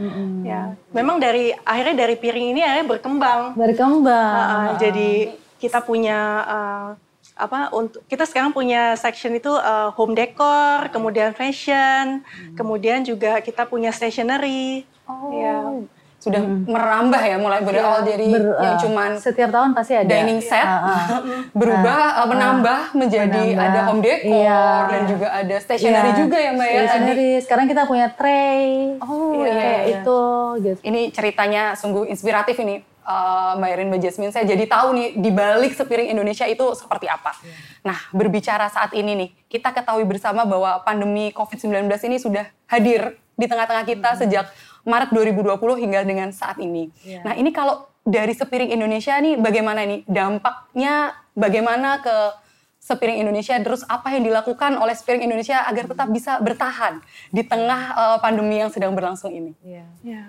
Ya, 0.43 0.75
memang 0.91 1.21
dari 1.21 1.53
akhirnya 1.63 2.07
dari 2.07 2.15
piring 2.17 2.57
ini 2.57 2.61
akhirnya 2.65 2.87
berkembang. 2.89 3.41
Berkembang. 3.59 4.33
Uh, 4.33 4.41
uh, 4.41 4.69
jadi 4.81 5.11
kita 5.57 5.81
punya 5.81 6.19
uh, 6.45 6.89
apa 7.37 7.69
untuk 7.71 8.01
kita 8.05 8.25
sekarang 8.25 8.51
punya 8.51 8.93
section 8.95 9.31
itu 9.31 9.49
uh, 9.49 9.93
home 9.93 10.13
decor, 10.13 10.89
kemudian 10.89 11.31
fashion, 11.31 12.25
kemudian 12.53 13.01
juga 13.03 13.39
kita 13.39 13.63
punya 13.63 13.89
stationery. 13.91 14.89
Oh, 15.05 15.31
Ya. 15.31 15.61
sudah 16.17 16.43
merambah 16.43 17.21
ya 17.21 17.37
mulai 17.37 17.61
berawal 17.61 18.03
dari 18.03 18.27
Ber- 18.27 18.59
yang 18.59 18.75
uh, 18.75 18.81
cuman 18.81 19.11
setiap 19.15 19.47
tahun 19.47 19.71
pasti 19.71 19.95
ada 19.95 20.09
dining 20.09 20.41
set 20.41 20.59
Uh, 20.59 20.75
uh. 20.83 21.07
berubah 21.61 22.01
uh, 22.19 22.27
menambah 22.27 22.81
menjadi 22.93 23.31
menambah. 23.47 23.63
ada 23.63 23.81
home 23.87 24.01
decor 24.01 24.33
Iya. 24.35 24.63
dan 24.89 25.01
juga 25.07 25.27
ada 25.31 25.57
stationery 25.57 26.11
Iya. 26.11 26.19
juga 26.19 26.37
ya 26.37 26.51
Mbak 26.51 26.67
ya. 26.67 26.81
Stationery. 26.83 27.31
Sekarang 27.39 27.67
kita 27.69 27.83
punya 27.85 28.07
tray. 28.11 28.97
Oh 28.99 29.39
Kayak 29.39 29.55
iya, 29.55 29.63
iya. 29.63 29.83
itu 29.93 30.19
gitu. 30.65 30.79
Ini 30.83 31.01
ceritanya 31.13 31.63
sungguh 31.75 32.09
inspiratif 32.09 32.57
ini. 32.59 32.83
Uh, 33.07 33.55
Mbak 33.57 33.71
Erin, 33.71 33.89
Mbak 33.89 34.01
Jasmine, 34.03 34.33
saya 34.35 34.45
jadi 34.45 34.67
tahu 34.67 34.89
nih 34.99 35.09
di 35.17 35.31
balik 35.31 35.73
sepiring 35.79 36.11
Indonesia 36.11 36.45
itu 36.45 36.67
seperti 36.75 37.07
apa. 37.07 37.33
Nah, 37.87 37.97
berbicara 38.11 38.67
saat 38.67 38.93
ini 38.93 39.15
nih, 39.15 39.31
kita 39.47 39.71
ketahui 39.71 40.03
bersama 40.05 40.43
bahwa 40.43 40.83
pandemi 40.83 41.31
COVID-19 41.31 41.87
ini 42.11 42.17
sudah 42.19 42.45
hadir 42.67 43.17
di 43.39 43.47
tengah-tengah 43.47 43.87
kita 43.87 44.11
sejak 44.19 44.51
Maret 44.83 45.11
2020 45.15 45.83
hingga 45.83 46.01
dengan 46.03 46.29
saat 46.35 46.59
ini. 46.59 46.91
Nah, 47.23 47.39
ini 47.39 47.55
kalau 47.55 47.87
dari 48.07 48.35
sepiring 48.35 48.71
Indonesia 48.71 49.19
nih 49.19 49.35
bagaimana 49.35 49.83
nih 49.83 50.07
dampaknya 50.07 51.11
bagaimana 51.35 51.99
ke 51.99 52.17
sepiring 52.87 53.19
Indonesia 53.19 53.59
terus 53.59 53.83
apa 53.91 54.15
yang 54.15 54.23
dilakukan 54.23 54.79
oleh 54.79 54.95
sepiring 54.95 55.27
Indonesia 55.27 55.67
agar 55.67 55.91
tetap 55.91 56.07
bisa 56.07 56.39
bertahan 56.39 57.03
di 57.35 57.43
tengah 57.43 57.83
uh, 57.99 58.17
pandemi 58.23 58.63
yang 58.63 58.71
sedang 58.71 58.95
berlangsung 58.95 59.35
ini. 59.35 59.53
Iya. 59.67 59.87
Ya, 60.07 60.25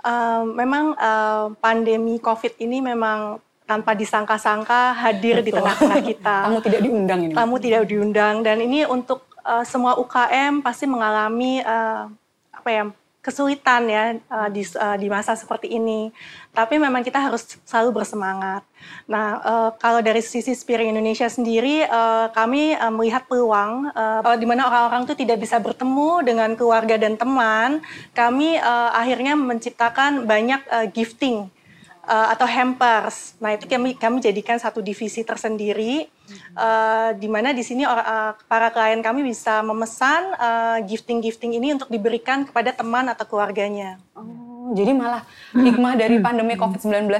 Um, 0.00 0.56
memang 0.56 0.96
um, 0.96 1.60
pandemi 1.60 2.16
COVID 2.16 2.56
ini 2.56 2.80
memang 2.80 3.36
tanpa 3.68 3.92
disangka-sangka 3.92 4.96
hadir 4.96 5.44
di 5.44 5.52
tengah-tengah 5.52 6.00
kita. 6.00 6.48
Tamu 6.48 6.64
tidak 6.64 6.80
diundang 6.80 7.20
ini. 7.28 7.34
Tamu 7.36 7.56
tidak 7.60 7.84
diundang 7.84 8.40
dan 8.40 8.64
ini 8.64 8.88
untuk 8.88 9.28
uh, 9.44 9.60
semua 9.60 10.00
UKM 10.00 10.64
pasti 10.64 10.88
mengalami 10.88 11.60
uh, 11.60 12.08
apa 12.48 12.68
ya 12.72 12.84
kesulitan 13.20 13.84
ya 13.84 14.16
uh, 14.32 14.48
di, 14.48 14.64
uh, 14.80 14.96
di 14.96 15.12
masa 15.12 15.36
seperti 15.36 15.76
ini. 15.76 16.08
Tapi 16.56 16.80
memang 16.80 17.04
kita 17.04 17.20
harus 17.20 17.44
selalu 17.68 18.00
bersemangat. 18.00 18.64
Nah, 19.04 19.26
uh, 19.44 19.70
kalau 19.76 20.00
dari 20.00 20.24
sisi 20.24 20.56
Spiring 20.56 20.96
Indonesia 20.96 21.28
sendiri, 21.28 21.84
kami 22.32 22.74
melihat 22.96 23.28
peluang 23.28 23.92
di 24.40 24.46
mana 24.48 24.66
orang-orang 24.66 25.04
itu 25.04 25.14
tidak 25.20 25.38
bisa 25.44 25.60
bertemu 25.60 26.24
dengan 26.24 26.50
keluarga 26.56 26.96
dan 26.96 27.14
teman. 27.20 27.84
Kami 28.16 28.56
akhirnya 28.96 29.36
menciptakan 29.36 30.24
banyak 30.24 30.90
gifting 30.96 31.46
atau 32.08 32.46
hampers. 32.48 33.36
Nah 33.38 33.54
itu 33.54 33.68
kami 33.68 33.94
kami 33.94 34.18
jadikan 34.24 34.58
satu 34.58 34.80
divisi 34.82 35.22
tersendiri, 35.22 36.08
uh, 36.52 37.10
di 37.12 37.26
mana 37.26 37.50
di 37.50 37.60
sini 37.60 37.82
or- 37.82 38.00
uh, 38.00 38.32
para 38.44 38.68
klien 38.68 38.98
kami 38.98 39.22
bisa 39.22 39.60
memesan 39.60 40.32
uh, 40.32 40.78
gifting-gifting 40.82 41.52
ini 41.52 41.74
untuk 41.74 41.86
diberikan 41.86 42.42
kepada 42.42 42.70
teman 42.70 43.06
atau 43.06 43.24
keluarganya. 43.24 43.98
Oh, 44.12 44.70
jadi 44.72 44.92
malah 44.92 45.22
hikmah 45.52 45.94
dari 45.94 46.18
pandemi 46.18 46.54
COVID-19 46.54 47.10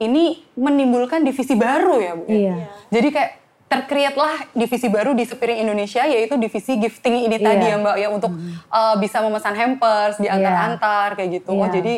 ini 0.00 0.40
menimbulkan 0.54 1.20
divisi 1.20 1.52
baru 1.52 1.96
ya 1.96 2.12
Bu? 2.14 2.24
Iya. 2.24 2.56
Jadi 2.88 3.08
kayak 3.10 3.30
tercreate 3.66 4.16
lah 4.16 4.36
divisi 4.50 4.88
baru 4.88 5.14
di 5.14 5.22
Sepiring 5.22 5.62
Indonesia 5.62 6.02
yaitu 6.02 6.34
divisi 6.34 6.74
gifting 6.74 7.22
ini 7.22 7.36
tadi 7.36 7.62
Iya. 7.62 7.76
ya 7.76 7.82
Mbak 7.82 7.96
ya 7.96 8.08
untuk 8.08 8.32
uh, 8.66 8.94
bisa 8.96 9.20
memesan 9.20 9.54
hampers 9.54 10.18
diantar-antar 10.18 11.14
kayak 11.14 11.30
gitu. 11.38 11.54
Oh 11.54 11.62
Iya. 11.62 11.70
jadi 11.70 11.94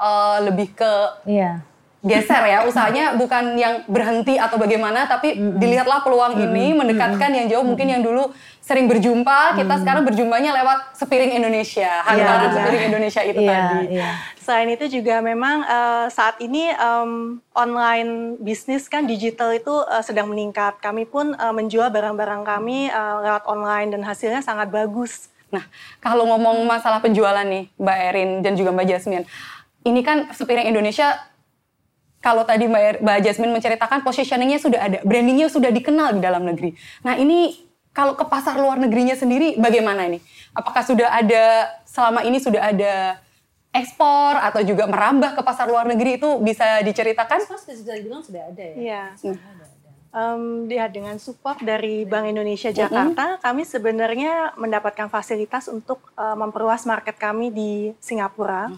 uh, 0.00 0.38
lebih 0.40 0.72
ke 0.72 0.92
Iya. 1.26 1.60
Geser 2.00 2.42
ya 2.48 2.58
usahanya 2.64 3.12
bukan 3.12 3.60
yang 3.60 3.84
berhenti 3.84 4.40
atau 4.40 4.56
bagaimana 4.56 5.04
tapi 5.04 5.36
dilihatlah 5.36 6.00
peluang 6.00 6.32
ini 6.40 6.72
mendekatkan 6.72 7.28
yang 7.28 7.44
jauh 7.44 7.60
mungkin 7.60 7.92
yang 7.92 8.00
dulu 8.00 8.32
sering 8.64 8.88
berjumpa 8.88 9.60
kita 9.60 9.84
sekarang 9.84 10.08
berjumpanya 10.08 10.56
lewat 10.56 10.96
sepiring 10.96 11.36
Indonesia 11.36 12.00
hantaran 12.06 12.48
benar. 12.48 12.56
sepiring 12.56 12.82
Indonesia 12.88 13.22
itu 13.26 13.40
Iya, 13.44 13.52
tadi 13.52 13.78
iya. 14.00 14.10
Selain 14.40 14.68
itu 14.72 14.86
juga 14.88 15.20
memang 15.20 15.62
eh, 15.62 16.06
saat 16.10 16.40
ini 16.40 16.72
em, 16.72 17.38
online 17.52 18.40
bisnis 18.40 18.88
kan 18.88 19.04
digital 19.04 19.52
itu 19.54 19.70
eh, 19.86 20.02
sedang 20.02 20.26
meningkat. 20.32 20.80
Kami 20.80 21.04
pun 21.06 21.36
eh, 21.36 21.52
menjual 21.54 21.92
barang-barang 21.92 22.42
kami 22.48 22.88
eh, 22.90 23.16
lewat 23.28 23.44
online 23.46 23.94
dan 23.94 24.02
hasilnya 24.02 24.42
sangat 24.42 24.72
bagus. 24.72 25.30
Nah, 25.54 25.62
kalau 26.02 26.26
ngomong 26.30 26.66
masalah 26.66 26.98
penjualan 26.98 27.46
nih, 27.46 27.70
Mbak 27.78 27.98
Erin 28.10 28.30
dan 28.42 28.54
juga 28.58 28.70
Mbak 28.74 28.86
Jasmine, 28.90 29.26
ini 29.86 30.00
kan 30.02 30.30
sepiring 30.30 30.66
Indonesia, 30.66 31.14
kalau 32.20 32.44
tadi 32.44 32.68
Mbak, 32.68 32.82
Er- 32.84 33.00
Mbak 33.00 33.18
Jasmine 33.24 33.52
menceritakan 33.56 34.04
positioningnya 34.04 34.60
sudah 34.60 34.80
ada, 34.80 34.98
brandingnya 35.02 35.48
sudah 35.48 35.72
dikenal 35.72 36.16
di 36.16 36.20
dalam 36.20 36.44
negeri. 36.44 36.76
Nah, 37.00 37.16
ini 37.16 37.56
kalau 37.96 38.14
ke 38.14 38.22
pasar 38.28 38.60
luar 38.60 38.76
negerinya 38.76 39.16
sendiri, 39.16 39.56
bagaimana 39.56 40.06
ini? 40.06 40.20
Apakah 40.52 40.84
sudah 40.84 41.10
ada 41.10 41.66
selama 41.88 42.22
ini 42.22 42.38
sudah 42.38 42.60
ada 42.70 43.18
ekspor 43.72 44.36
atau 44.36 44.60
juga 44.66 44.84
merambah 44.86 45.34
ke 45.38 45.42
pasar 45.42 45.66
luar 45.66 45.88
negeri 45.88 46.20
itu 46.20 46.28
bisa 46.44 46.84
diceritakan? 46.84 47.40
bisa 47.40 47.94
dibilang 47.96 48.22
sudah 48.22 48.52
ada 48.52 48.62
ya. 48.62 48.76
Iya. 48.76 49.02
Em, 50.10 50.66
ya, 50.66 50.90
dengan 50.90 51.14
support 51.22 51.62
dari 51.62 52.02
Bank 52.02 52.26
Indonesia 52.34 52.74
Jakarta, 52.74 53.38
kami 53.38 53.62
sebenarnya 53.62 54.58
mendapatkan 54.58 55.06
fasilitas 55.06 55.70
untuk 55.70 56.02
eh, 56.18 56.36
memperluas 56.36 56.82
market 56.84 57.14
kami 57.14 57.54
di 57.54 57.94
Singapura. 58.02 58.74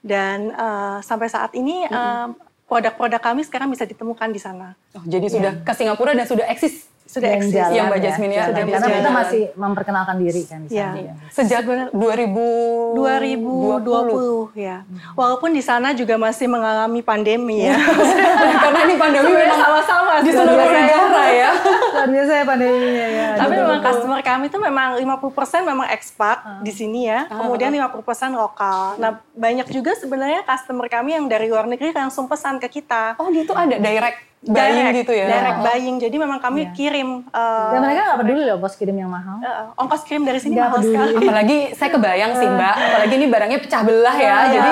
Dan 0.00 0.52
eh, 0.52 0.98
sampai 1.04 1.28
saat 1.28 1.52
ini 1.52 1.84
em, 1.84 2.28
produk-produk 2.64 3.20
kami 3.20 3.44
sekarang 3.44 3.68
bisa 3.68 3.84
ditemukan 3.84 4.28
di 4.32 4.40
sana. 4.40 4.72
Oh, 4.96 5.04
jadi 5.04 5.26
sudah 5.28 5.52
ke 5.62 5.72
Singapura 5.76 6.16
dan 6.16 6.24
sudah 6.24 6.48
eksis 6.48 6.88
Sudah 7.14 7.30
eksis. 7.30 7.54
jalan 7.54 7.70
Yang 7.70 7.86
Mbak 7.86 8.00
Jasmine 8.02 8.32
ya, 8.32 8.42
jalan. 8.50 8.66
Karena 8.66 8.88
kita 8.90 9.10
masih 9.14 9.42
memperkenalkan 9.54 10.16
diri 10.18 10.42
kan 10.42 10.58
di 10.66 10.68
Iya. 10.74 10.88
sana. 10.90 11.14
sejak 11.30 11.60
2000 11.94 12.98
2020 12.98 14.50
ya. 14.58 14.82
Walaupun 15.14 15.54
di 15.54 15.62
sana 15.62 15.94
juga 15.94 16.18
masih 16.18 16.50
mengalami 16.50 17.00
pandemi 17.00 17.62
ya. 17.62 17.78
Karena 18.64 18.80
ini 18.82 18.94
pandemi 18.98 19.30
memang 19.30 19.60
sama-sama 19.60 20.12
di 20.20 20.30
seluruh 20.34 20.58
negara 20.58 21.24
ya. 21.30 21.50
Luar 21.94 22.08
biasa 22.10 22.32
ya 22.34 22.44
pandeminya 22.44 23.06
ya. 23.06 23.26
Tapi 23.38 23.54
memang 23.54 23.80
customer 23.80 24.20
kami 24.20 24.44
itu 24.48 24.58
memang 24.58 24.88
50% 24.98 25.62
memang 25.62 25.86
ekspat 25.88 26.66
di 26.66 26.72
sini 26.74 27.06
ya. 27.06 27.30
Kemudian 27.30 27.70
50% 27.70 28.34
lokal. 28.34 28.98
Nah, 28.98 29.22
banyak 29.32 29.70
juga 29.70 29.94
sebenarnya 29.94 30.42
customer 30.42 30.90
kami 30.90 31.14
yang 31.14 31.30
dari 31.30 31.46
luar 31.46 31.70
negeri 31.70 31.94
langsung 31.94 32.26
pesan 32.26 32.58
ke 32.58 32.66
kita. 32.66 33.14
Oh 33.18 33.30
gitu 33.30 33.54
ada 33.54 33.78
direct 33.78 34.33
buying 34.46 34.76
Direct, 34.78 34.96
gitu 34.98 35.12
ya. 35.14 35.26
Direct 35.26 35.58
buying. 35.62 35.96
Jadi 35.98 36.16
memang 36.16 36.38
kami 36.38 36.68
kirim 36.70 37.08
eh, 37.26 37.68
Dan 37.70 37.80
mereka 37.80 38.00
nggak 38.04 38.18
peduli 38.20 38.42
loh 38.42 38.56
bos 38.56 38.74
kirim 38.74 38.94
yang 38.94 39.08
mahal. 39.08 39.36
eh, 39.38 39.64
ongkos 39.74 40.02
kirim 40.02 40.22
dari 40.22 40.36
sini 40.36 40.52
Nggak 40.52 40.66
mahal 40.66 40.78
peduli. 40.78 40.92
sekali. 40.92 41.14
Apalagi 41.18 41.58
saya 41.72 41.90
kebayang 41.90 42.32
sih 42.34 42.46
Mbak, 42.46 42.74
apalagi 42.76 43.14
ini 43.14 43.26
barangnya 43.26 43.58
pecah 43.58 43.82
belah 43.82 44.16
ya. 44.18 44.36
Jadi 44.50 44.70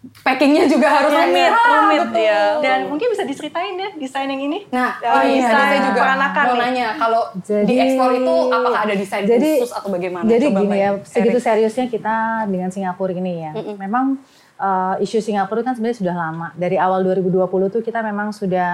packingnya 0.00 0.64
juga 0.64 0.88
harus 0.90 1.12
Rumit, 1.12 1.28
rumit. 1.28 1.52
rumit 1.52 2.00
betul. 2.06 2.24
ya. 2.24 2.40
Dan 2.58 2.78
mungkin 2.88 3.06
bisa 3.10 3.22
diceritain 3.22 3.74
ya 3.74 3.88
desain 3.94 4.24
yang 4.26 4.42
ini. 4.42 4.58
Nah, 4.70 4.96
Ya, 4.98 5.08
oh 5.10 5.22
iya, 5.22 5.44
desain 5.44 5.66
saya 5.66 5.80
juga 5.84 6.00
peranakan 6.00 6.42
mau 6.42 6.54
nih. 6.54 6.62
nanya 6.62 6.86
kalau 6.96 7.22
di 7.36 7.44
Jadi- 7.44 7.76
ekspor 7.78 8.10
itu 8.14 8.34
apakah 8.48 8.80
ada 8.80 8.94
desain 8.94 9.24
Jadi- 9.24 9.58
khusus 9.58 9.72
atau 9.72 9.88
bagaimana? 9.88 10.24
Jadi 10.26 10.46
Coba 10.46 10.56
gini 10.56 10.68
Mbak 10.68 10.78
ya, 10.78 10.90
segitu 11.04 11.38
seriusnya 11.38 11.86
kita 11.86 12.16
dengan 12.46 12.70
Singapura 12.70 13.12
ini 13.12 13.32
ya. 13.40 13.52
Memang 13.76 14.16
eh, 14.60 14.94
isu 15.04 15.24
Singapura 15.24 15.64
kan 15.64 15.72
sebenarnya 15.72 15.98
sudah 16.04 16.14
lama. 16.14 16.46
Dari 16.54 16.76
awal 16.76 17.00
2020 17.02 17.72
tuh 17.72 17.80
kita 17.80 18.04
memang 18.04 18.30
sudah 18.30 18.72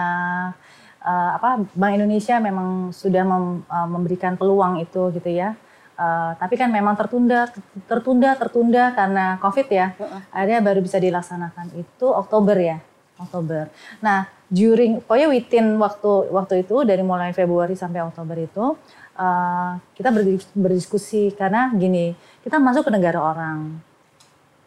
eh, 1.00 1.30
apa 1.38 1.62
Bank 1.72 1.92
Indonesia 1.96 2.36
memang 2.42 2.90
sudah 2.90 3.22
mem- 3.22 3.62
eh, 3.64 3.88
memberikan 3.88 4.34
peluang 4.34 4.82
itu 4.82 5.14
gitu 5.14 5.30
ya. 5.30 5.54
Eh, 5.96 6.30
tapi 6.36 6.60
kan 6.60 6.68
memang 6.68 6.92
tertunda, 6.92 7.48
tertunda, 7.88 8.36
tertunda 8.36 8.92
karena 8.92 9.40
COVID 9.40 9.66
ya. 9.70 9.86
Akhirnya 10.28 10.60
baru 10.60 10.84
bisa 10.84 11.00
dilaksanakan 11.00 11.72
itu 11.72 12.06
Oktober 12.12 12.56
ya, 12.60 12.76
Oktober. 13.16 13.72
Nah, 14.04 14.28
during, 14.52 15.00
pokoknya 15.00 15.28
within 15.32 15.66
waktu 15.80 16.28
waktu 16.28 16.68
itu 16.68 16.84
dari 16.84 17.00
mulai 17.00 17.32
Februari 17.32 17.72
sampai 17.72 18.04
Oktober 18.04 18.36
itu 18.36 18.76
eh, 19.16 19.70
kita 19.96 20.12
berdis- 20.12 20.52
berdiskusi 20.52 21.32
karena 21.32 21.72
gini, 21.72 22.12
kita 22.44 22.60
masuk 22.60 22.84
ke 22.84 22.92
negara 22.92 23.16
orang. 23.22 23.85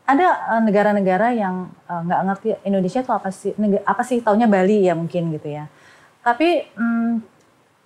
Ada 0.10 0.58
eh, 0.58 0.62
negara-negara 0.66 1.28
yang 1.38 1.70
eh, 1.86 2.02
nggak 2.10 2.22
ngerti 2.26 2.48
Indonesia 2.66 3.00
itu 3.06 3.14
apa 3.14 3.30
sih, 3.30 3.54
neg- 3.62 3.86
apa 3.86 4.02
sih 4.02 4.26
taunya 4.26 4.50
Bali 4.50 4.90
ya 4.90 4.98
mungkin 4.98 5.30
gitu 5.38 5.54
ya. 5.54 5.70
Tapi 6.26 6.66
mm, 6.74 7.12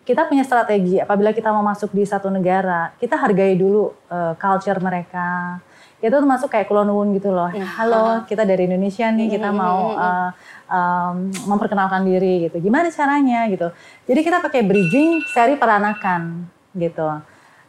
kita 0.08 0.27
punya 0.27 0.44
strategi 0.44 1.00
apabila 1.00 1.32
kita 1.32 1.51
mau 1.51 1.63
masuk 1.63 1.92
di 1.96 2.03
satu 2.03 2.27
negara, 2.27 2.92
kita 3.00 3.15
hargai 3.15 3.56
dulu 3.56 3.92
uh, 4.12 4.36
culture 4.36 4.80
mereka. 4.84 5.60
Itu 6.03 6.12
termasuk 6.20 6.51
kayak 6.51 6.68
kulonwun 6.68 7.15
gitu 7.15 7.32
loh. 7.32 7.48
Iya. 7.48 7.63
Halo, 7.63 8.03
kita 8.27 8.44
dari 8.44 8.68
Indonesia 8.68 9.08
nih, 9.08 9.32
kita 9.39 9.56
mau 9.56 9.96
uh, 9.96 10.30
um, 10.68 11.32
memperkenalkan 11.48 12.03
diri 12.03 12.51
gitu. 12.51 12.60
Gimana 12.60 12.92
caranya 12.92 13.48
gitu. 13.48 13.72
Jadi 14.03 14.20
kita 14.20 14.44
pakai 14.44 14.68
bridging 14.68 15.24
seri 15.32 15.56
peranakan 15.56 16.44
gitu. 16.75 17.08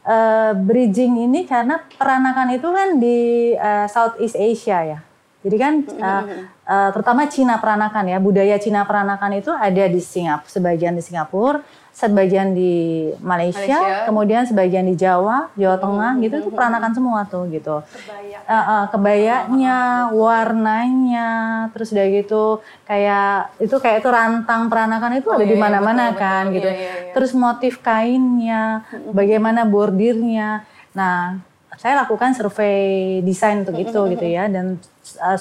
Uh, 0.04 0.52
bridging 0.52 1.16
ini 1.16 1.48
karena 1.48 1.80
peranakan 1.80 2.52
itu 2.52 2.68
kan 2.68 3.00
di 3.00 3.18
uh, 3.56 3.88
Southeast 3.88 4.36
Asia 4.36 4.78
ya. 4.84 4.98
Jadi 5.40 5.56
kan 5.56 5.74
uh, 5.96 6.24
uh, 6.66 6.90
terutama 6.92 7.28
Cina 7.28 7.60
peranakan 7.60 8.04
ya, 8.10 8.18
budaya 8.20 8.56
Cina 8.58 8.84
peranakan 8.84 9.40
itu 9.40 9.52
ada 9.52 9.84
di 9.88 10.00
Singapura, 10.00 10.48
sebagian 10.48 10.92
di 10.96 11.02
Singapura, 11.04 11.60
sebagian 11.94 12.58
di 12.58 13.06
Malaysia, 13.22 13.78
Malaysia. 13.78 14.02
kemudian 14.10 14.42
sebagian 14.50 14.82
di 14.82 14.98
Jawa, 14.98 15.54
Jawa 15.54 15.78
Tengah 15.78 16.12
gitu 16.26 16.34
itu 16.42 16.50
peranakan 16.50 16.90
semua 16.90 17.22
tuh 17.30 17.46
gitu. 17.54 17.86
Kebaya. 17.86 18.38
Uh, 18.44 18.56
uh, 18.58 18.84
kebayanya, 18.90 19.78
warnanya, 20.10 21.30
terus 21.70 21.94
udah 21.94 22.06
gitu 22.10 22.44
kayak 22.82 23.54
itu 23.62 23.76
kayak 23.78 24.02
itu 24.02 24.10
rantang 24.10 24.66
peranakan 24.66 25.22
itu 25.22 25.28
Oh, 25.30 25.38
ada 25.38 25.46
iya, 25.46 25.52
di 25.54 25.56
iya, 25.56 25.62
mana-mana 25.62 26.04
kan 26.18 26.50
betul. 26.50 26.56
gitu. 26.58 26.68
Iya, 26.68 26.76
iya, 26.76 26.94
iya. 26.98 27.12
Terus 27.14 27.32
motif 27.38 27.78
kainnya, 27.78 28.82
bagaimana 29.14 29.62
bordirnya. 29.62 30.66
Nah, 30.98 31.38
saya 31.78 32.02
lakukan 32.02 32.34
survei 32.34 33.22
desain 33.22 33.62
untuk 33.62 33.78
itu 33.78 34.00
gitu 34.14 34.26
ya 34.26 34.46
dan 34.50 34.78
uh, 35.22 35.38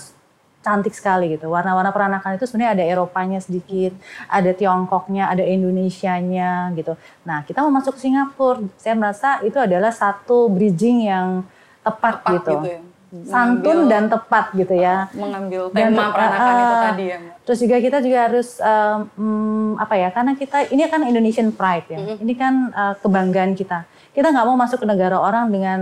cantik 0.63 0.95
sekali 0.95 1.35
gitu. 1.35 1.51
Warna-warna 1.51 1.91
peranakan 1.91 2.39
itu 2.39 2.47
sebenarnya 2.47 2.79
ada 2.79 2.83
Eropanya 2.87 3.39
sedikit, 3.43 3.91
ada 4.31 4.55
Tiongkoknya, 4.55 5.27
ada 5.27 5.43
Indonesianya 5.43 6.71
gitu. 6.79 6.95
Nah, 7.27 7.43
kita 7.43 7.61
mau 7.61 7.75
masuk 7.75 7.99
ke 7.99 8.07
Singapura, 8.07 8.63
saya 8.79 8.95
merasa 8.95 9.43
itu 9.43 9.59
adalah 9.59 9.91
satu 9.91 10.47
bridging 10.47 11.11
yang 11.11 11.43
tepat, 11.83 12.23
Tepat 12.23 12.33
gitu. 12.39 12.55
gitu 12.63 12.69
ya. 12.71 12.81
Santun 13.29 13.85
Mengambil- 13.85 13.91
dan 13.93 14.03
tepat 14.09 14.45
gitu 14.57 14.73
ya. 14.73 15.05
mengambil 15.13 15.69
Dan, 15.69 15.93
tema 15.93 16.09
peranakan 16.09 16.49
uh, 16.49 16.57
itu 16.57 16.73
uh, 16.73 16.81
tadi 16.81 17.03
ya. 17.05 17.17
Terus 17.45 17.59
juga 17.61 17.77
kita 17.77 17.97
juga 18.01 18.19
harus 18.25 18.49
um, 18.57 18.97
mm, 19.21 19.71
apa 19.77 19.95
ya? 20.01 20.09
Karena 20.09 20.31
kita 20.33 20.57
ini 20.73 20.81
kan 20.89 21.05
Indonesian 21.05 21.53
pride 21.53 21.87
ya. 21.93 21.99
Ini 22.17 22.33
kan 22.33 22.73
uh, 22.73 22.97
kebanggaan 22.97 23.53
kita. 23.53 23.85
Kita 24.13 24.29
nggak 24.29 24.45
mau 24.45 24.53
masuk 24.53 24.77
ke 24.81 24.87
negara 24.87 25.17
orang 25.17 25.49
dengan 25.49 25.79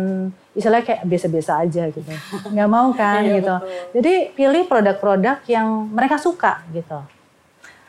istilahnya 0.55 0.87
kayak 0.87 1.01
biasa-biasa 1.03 1.51
aja 1.67 1.83
gitu. 1.91 1.99
Nggak 2.47 2.69
mau 2.71 2.87
kan 2.99 3.21
Iya, 3.21 3.43
gitu. 3.43 3.55
betul. 3.59 3.91
Jadi 3.99 4.13
pilih 4.33 4.63
produk-produk 4.67 5.37
yang 5.51 5.67
mereka 5.91 6.15
suka 6.15 6.63
gitu. 6.71 6.99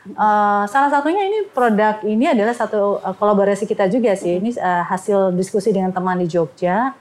Uh, 0.03 0.67
salah 0.67 0.91
satunya 0.91 1.23
ini 1.23 1.47
produk 1.47 2.03
ini 2.03 2.27
adalah 2.27 2.51
satu 2.51 2.99
uh, 2.99 3.15
kolaborasi 3.15 3.63
kita 3.63 3.87
juga 3.87 4.11
sih. 4.19 4.35
Ini 4.35 4.51
uh, 4.59 4.83
hasil 4.83 5.31
diskusi 5.31 5.71
dengan 5.71 5.95
teman 5.95 6.19
di 6.19 6.27
Jogja 6.27 6.91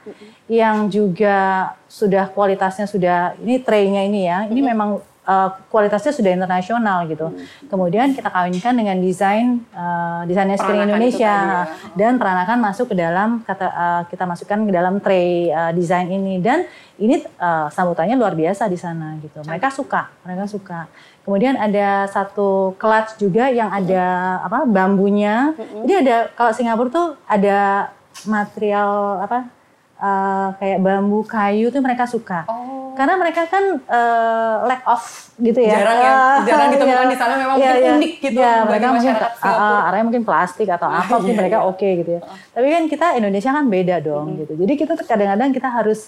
yang 0.47 0.87
juga 0.87 1.67
sudah 1.91 2.31
kualitasnya 2.31 2.87
sudah 2.87 3.35
ini 3.43 3.59
tray-nya 3.59 4.07
ini 4.07 4.31
ya. 4.31 4.47
Ini 4.47 4.61
memang 4.63 5.03
uh, 5.26 5.49
kualitasnya 5.71 6.12
sudah 6.14 6.31
internasional 6.35 7.07
gitu. 7.07 7.31
Kemudian 7.71 8.14
kita 8.14 8.29
kawinkan 8.31 8.75
dengan 8.75 8.97
desain 8.99 9.62
uh, 9.75 10.26
desainnya 10.26 10.59
Spring 10.59 10.83
Peranakan 10.83 10.88
itu 10.88 10.95
Indonesia 10.95 11.35
tadi 11.35 11.99
dan 11.99 12.12
peranakan 12.19 12.59
masuk 12.62 12.87
ke 12.93 12.95
dalam 12.99 13.29
kata 13.47 13.67
uh, 13.67 14.02
kita 14.09 14.25
masukkan 14.26 14.59
ke 14.67 14.73
dalam 14.73 14.95
tray 14.99 15.50
uh, 15.50 15.71
desain 15.75 16.09
ini 16.11 16.43
dan 16.43 16.67
ini 16.99 17.23
uh, 17.38 17.67
sambutannya 17.71 18.14
luar 18.14 18.35
biasa 18.35 18.67
di 18.71 18.79
sana 18.79 19.19
gitu. 19.23 19.43
Mereka 19.43 19.69
suka, 19.75 20.11
mereka 20.23 20.45
suka. 20.47 20.81
Kemudian 21.23 21.55
ada 21.55 22.07
satu 22.11 22.75
clutch 22.79 23.19
juga 23.19 23.47
yang 23.50 23.71
ada 23.71 24.38
apa 24.43 24.67
bambunya. 24.67 25.55
Jadi 25.57 25.95
ada 26.07 26.17
kalau 26.35 26.50
Singapura 26.50 26.91
tuh 26.91 27.09
ada 27.26 27.91
material 28.26 29.23
apa 29.23 29.62
uh, 30.02 30.49
kayak 30.59 30.82
bambu 30.82 31.23
kayu 31.23 31.71
tuh 31.71 31.78
mereka 31.78 32.04
suka. 32.04 32.42
Oh. 32.50 32.90
Karena 32.92 33.16
mereka 33.16 33.49
kan 33.49 33.80
uh, 33.88 34.68
lack 34.68 34.85
of 34.85 35.00
gitu 35.40 35.64
ya. 35.64 35.80
Jarang 35.80 35.97
ya, 35.97 36.12
Ah, 36.12 36.37
jarang 36.49 36.68
ditemukan 36.76 37.06
iya. 37.09 37.12
di 37.12 37.16
sana 37.16 37.35
memang 37.40 37.56
Iya, 37.56 37.64
mungkin 37.64 37.80
iya. 37.80 37.92
unik 37.97 38.12
gitu 38.21 38.37
Iya, 38.37 38.52
bagi 38.52 38.68
mereka 38.68 38.85
mungkin 38.85 39.00
masyarakat 39.00 39.30
ah, 39.32 39.38
Singapura. 39.40 39.73
ah, 39.73 39.80
arahnya 39.88 40.04
mungkin 40.04 40.25
plastik 40.28 40.68
atau 40.68 40.88
apa 40.92 41.12
mungkin 41.16 41.32
iya, 41.32 41.40
mereka 41.40 41.59
iya. 41.62 41.71
oke 41.73 41.88
gitu 42.04 42.11
ya. 42.12 42.21
Tapi 42.52 42.66
kan 42.68 42.82
kita 42.90 43.06
Indonesia 43.16 43.50
kan 43.54 43.64
beda 43.71 43.97
dong 44.04 44.26
gitu. 44.37 44.52
Jadi 44.61 44.73
kita 44.76 44.92
kadang-kadang 45.09 45.50
kita 45.56 45.68
harus 45.73 46.00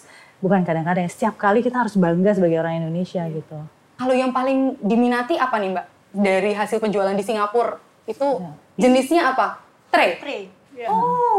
bukan 0.44 0.60
kadang-kadang 0.60 1.08
setiap 1.08 1.40
kali 1.40 1.64
kita 1.64 1.80
harus 1.80 1.96
bangga 1.96 2.36
sebagai 2.36 2.60
orang 2.60 2.84
Indonesia 2.84 3.24
gitu. 3.32 3.56
Kalau 3.96 4.12
yang 4.12 4.34
paling 4.34 4.76
diminati 4.82 5.40
apa 5.40 5.56
nih 5.56 5.70
Mbak? 5.72 5.86
Dari 6.14 6.52
hasil 6.52 6.78
penjualan 6.78 7.16
di 7.16 7.24
Singapura 7.24 7.80
itu 8.04 8.28
jenisnya 8.76 9.32
apa? 9.32 9.56
Tray. 9.88 10.20
Tray. 10.20 10.40
Ya. 10.74 10.90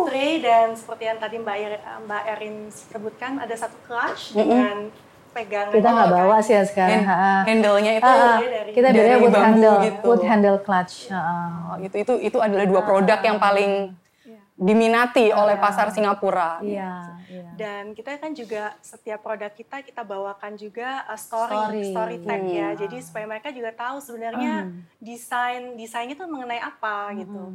Tray 0.06 0.40
dan 0.40 0.72
seperti 0.74 1.04
yang 1.06 1.20
tadi 1.20 1.36
Mbak, 1.38 1.58
Ir- 1.60 1.84
Mbak 2.08 2.24
Erin 2.26 2.56
sebutkan 2.72 3.36
ada 3.36 3.52
satu 3.52 3.76
clutch 3.84 4.32
dengan 4.32 4.88
pegangan. 5.30 5.76
Kita 5.76 5.90
nggak 5.92 6.08
Oh, 6.08 6.16
bawa 6.16 6.36
kan. 6.36 6.46
sih 6.48 6.54
ya 6.56 6.64
sekarang. 6.64 7.04
Hand- 7.04 7.10
ha, 7.12 7.16
ha. 7.16 7.36
handle-nya 7.44 7.92
itu 7.94 8.08
Ah, 8.08 8.16
ah. 8.16 8.38
dari- 8.40 8.72
kita 8.72 8.88
dari 8.90 9.10
wood 9.20 9.30
bambu 9.30 9.44
handle, 9.44 9.76
gitu. 9.84 10.04
wood 10.08 10.24
handle 10.24 10.58
clutch. 10.58 11.12
Ha, 11.12 11.20
ha. 11.20 11.36
Oh, 11.68 11.78
itu 11.78 11.96
itu 12.00 12.14
itu 12.24 12.38
adalah 12.40 12.64
dua 12.64 12.82
produk 12.82 13.20
yang 13.20 13.36
paling 13.38 13.92
diminati 14.56 15.36
oleh 15.36 15.60
pasar 15.60 15.92
Singapura. 15.92 16.64
Iya, 16.64 17.20
iya. 17.28 17.50
Dan 17.60 17.92
kita 17.92 18.16
kan 18.16 18.32
juga 18.32 18.72
setiap 18.80 19.20
produk 19.20 19.52
kita 19.52 19.84
kita 19.84 20.00
bawakan 20.02 20.56
juga 20.56 21.04
uh, 21.06 21.20
story, 21.20 21.52
Story. 21.52 21.84
story, 21.92 22.16
tag 22.24 22.44
ya. 22.48 22.72
Hmm. 22.72 22.80
Jadi 22.80 22.98
supaya 23.04 23.28
mereka 23.28 23.52
juga 23.52 23.76
tahu 23.76 24.00
sebenarnya 24.00 24.72
desain 24.96 25.76
desainnya 25.76 26.16
tuh 26.16 26.32
mengenai 26.32 26.64
apa 26.64 27.12
gitu. 27.20 27.52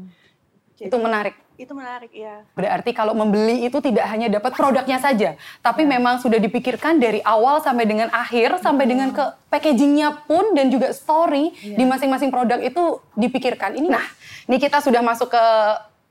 Jadi, 0.77 0.93
Itu 0.93 0.97
menarik. 1.01 1.37
Itu 1.61 1.77
menarik 1.77 2.09
ya. 2.17 2.41
Berarti 2.57 2.97
kalau 2.97 3.13
membeli 3.13 3.69
itu 3.69 3.85
tidak 3.85 4.09
hanya 4.09 4.33
dapat 4.33 4.57
produknya 4.57 4.97
saja, 4.97 5.37
tapi 5.61 5.85
memang 5.85 6.17
sudah 6.17 6.41
dipikirkan 6.41 6.97
dari 6.97 7.21
awal 7.21 7.61
sampai 7.61 7.85
dengan 7.85 8.09
akhir, 8.09 8.65
sampai 8.65 8.89
dengan 8.89 9.13
ke 9.13 9.21
packagingnya 9.53 10.25
pun 10.25 10.57
dan 10.57 10.73
juga 10.73 10.97
story 10.97 11.53
di 11.61 11.85
masing-masing 11.85 12.33
produk 12.33 12.57
itu 12.65 13.05
dipikirkan. 13.13 13.77
Ini 13.77 13.93
nah, 13.93 14.09
ini 14.49 14.57
kita 14.57 14.81
sudah 14.81 15.05
masuk 15.05 15.29
ke 15.29 15.45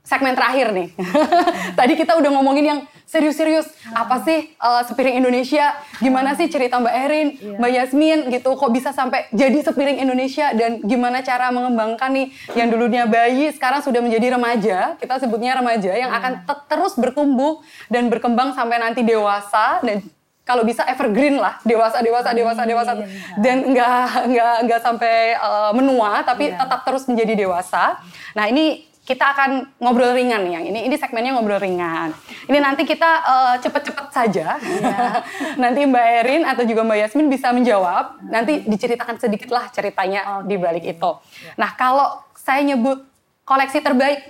segmen 0.09 0.33
terakhir 0.33 0.73
nih. 0.73 0.89
Tadi 1.79 1.93
kita 1.93 2.17
udah 2.17 2.33
ngomongin 2.33 2.65
yang 2.65 2.79
serius-serius. 3.05 3.69
Apa 3.93 4.25
sih 4.25 4.57
uh, 4.57 4.81
sepiring 4.89 5.21
Indonesia? 5.21 5.77
Gimana 6.01 6.33
sih 6.33 6.49
cerita 6.49 6.81
Mbak 6.81 6.95
Erin, 7.05 7.27
Mbak 7.61 7.71
Yasmin 7.77 8.19
gitu? 8.33 8.57
Kok 8.57 8.73
bisa 8.73 8.89
sampai 8.89 9.29
jadi 9.29 9.61
sepiring 9.61 10.01
Indonesia 10.01 10.49
dan 10.57 10.81
gimana 10.81 11.21
cara 11.21 11.53
mengembangkan 11.53 12.09
nih 12.09 12.27
yang 12.57 12.73
dulunya 12.73 13.05
bayi 13.05 13.53
sekarang 13.53 13.85
sudah 13.85 14.01
menjadi 14.01 14.33
remaja. 14.33 14.97
Kita 14.97 15.21
sebutnya 15.21 15.53
remaja 15.61 15.93
yang 15.93 16.09
akan 16.09 16.41
te- 16.41 16.65
terus 16.65 16.97
bertumbuh 16.97 17.61
dan 17.93 18.09
berkembang 18.09 18.57
sampai 18.57 18.81
nanti 18.81 19.05
dewasa 19.05 19.85
dan 19.85 20.01
kalau 20.49 20.65
bisa 20.65 20.81
evergreen 20.89 21.37
lah 21.37 21.61
dewasa 21.61 22.01
dewasa 22.01 22.33
dewasa 22.33 22.65
dewasa 22.65 22.91
dan 23.37 23.69
nggak 23.69 24.33
nggak 24.33 24.55
nggak 24.65 24.81
sampai 24.81 25.37
uh, 25.37 25.69
menua 25.77 26.25
tapi 26.25 26.49
tetap 26.49 26.81
terus 26.81 27.05
menjadi 27.05 27.45
dewasa. 27.45 28.01
Nah 28.33 28.49
ini 28.49 28.88
kita 29.09 29.25
akan 29.33 29.65
ngobrol 29.81 30.13
ringan 30.13 30.45
nih 30.45 30.53
yang 30.53 30.65
ini 30.69 30.79
ini 30.85 30.93
segmennya 30.93 31.33
ngobrol 31.33 31.57
ringan. 31.57 32.13
Ini 32.45 32.61
nanti 32.61 32.85
kita 32.85 33.09
uh, 33.25 33.55
cepet-cepet 33.57 34.07
saja. 34.13 34.61
nanti 35.63 35.89
Mbak 35.89 36.05
Erin 36.21 36.43
atau 36.45 36.61
juga 36.61 36.85
Mbak 36.85 36.97
Yasmin 37.09 37.25
bisa 37.25 37.49
menjawab. 37.49 38.21
Nanti 38.29 38.61
diceritakan 38.69 39.17
sedikit 39.17 39.49
lah 39.49 39.65
ceritanya 39.73 40.45
di 40.45 40.61
balik 40.61 40.85
itu. 40.85 41.11
Nah 41.57 41.73
kalau 41.73 42.21
saya 42.37 42.61
nyebut 42.61 43.01
koleksi 43.49 43.81
terbaik 43.81 44.29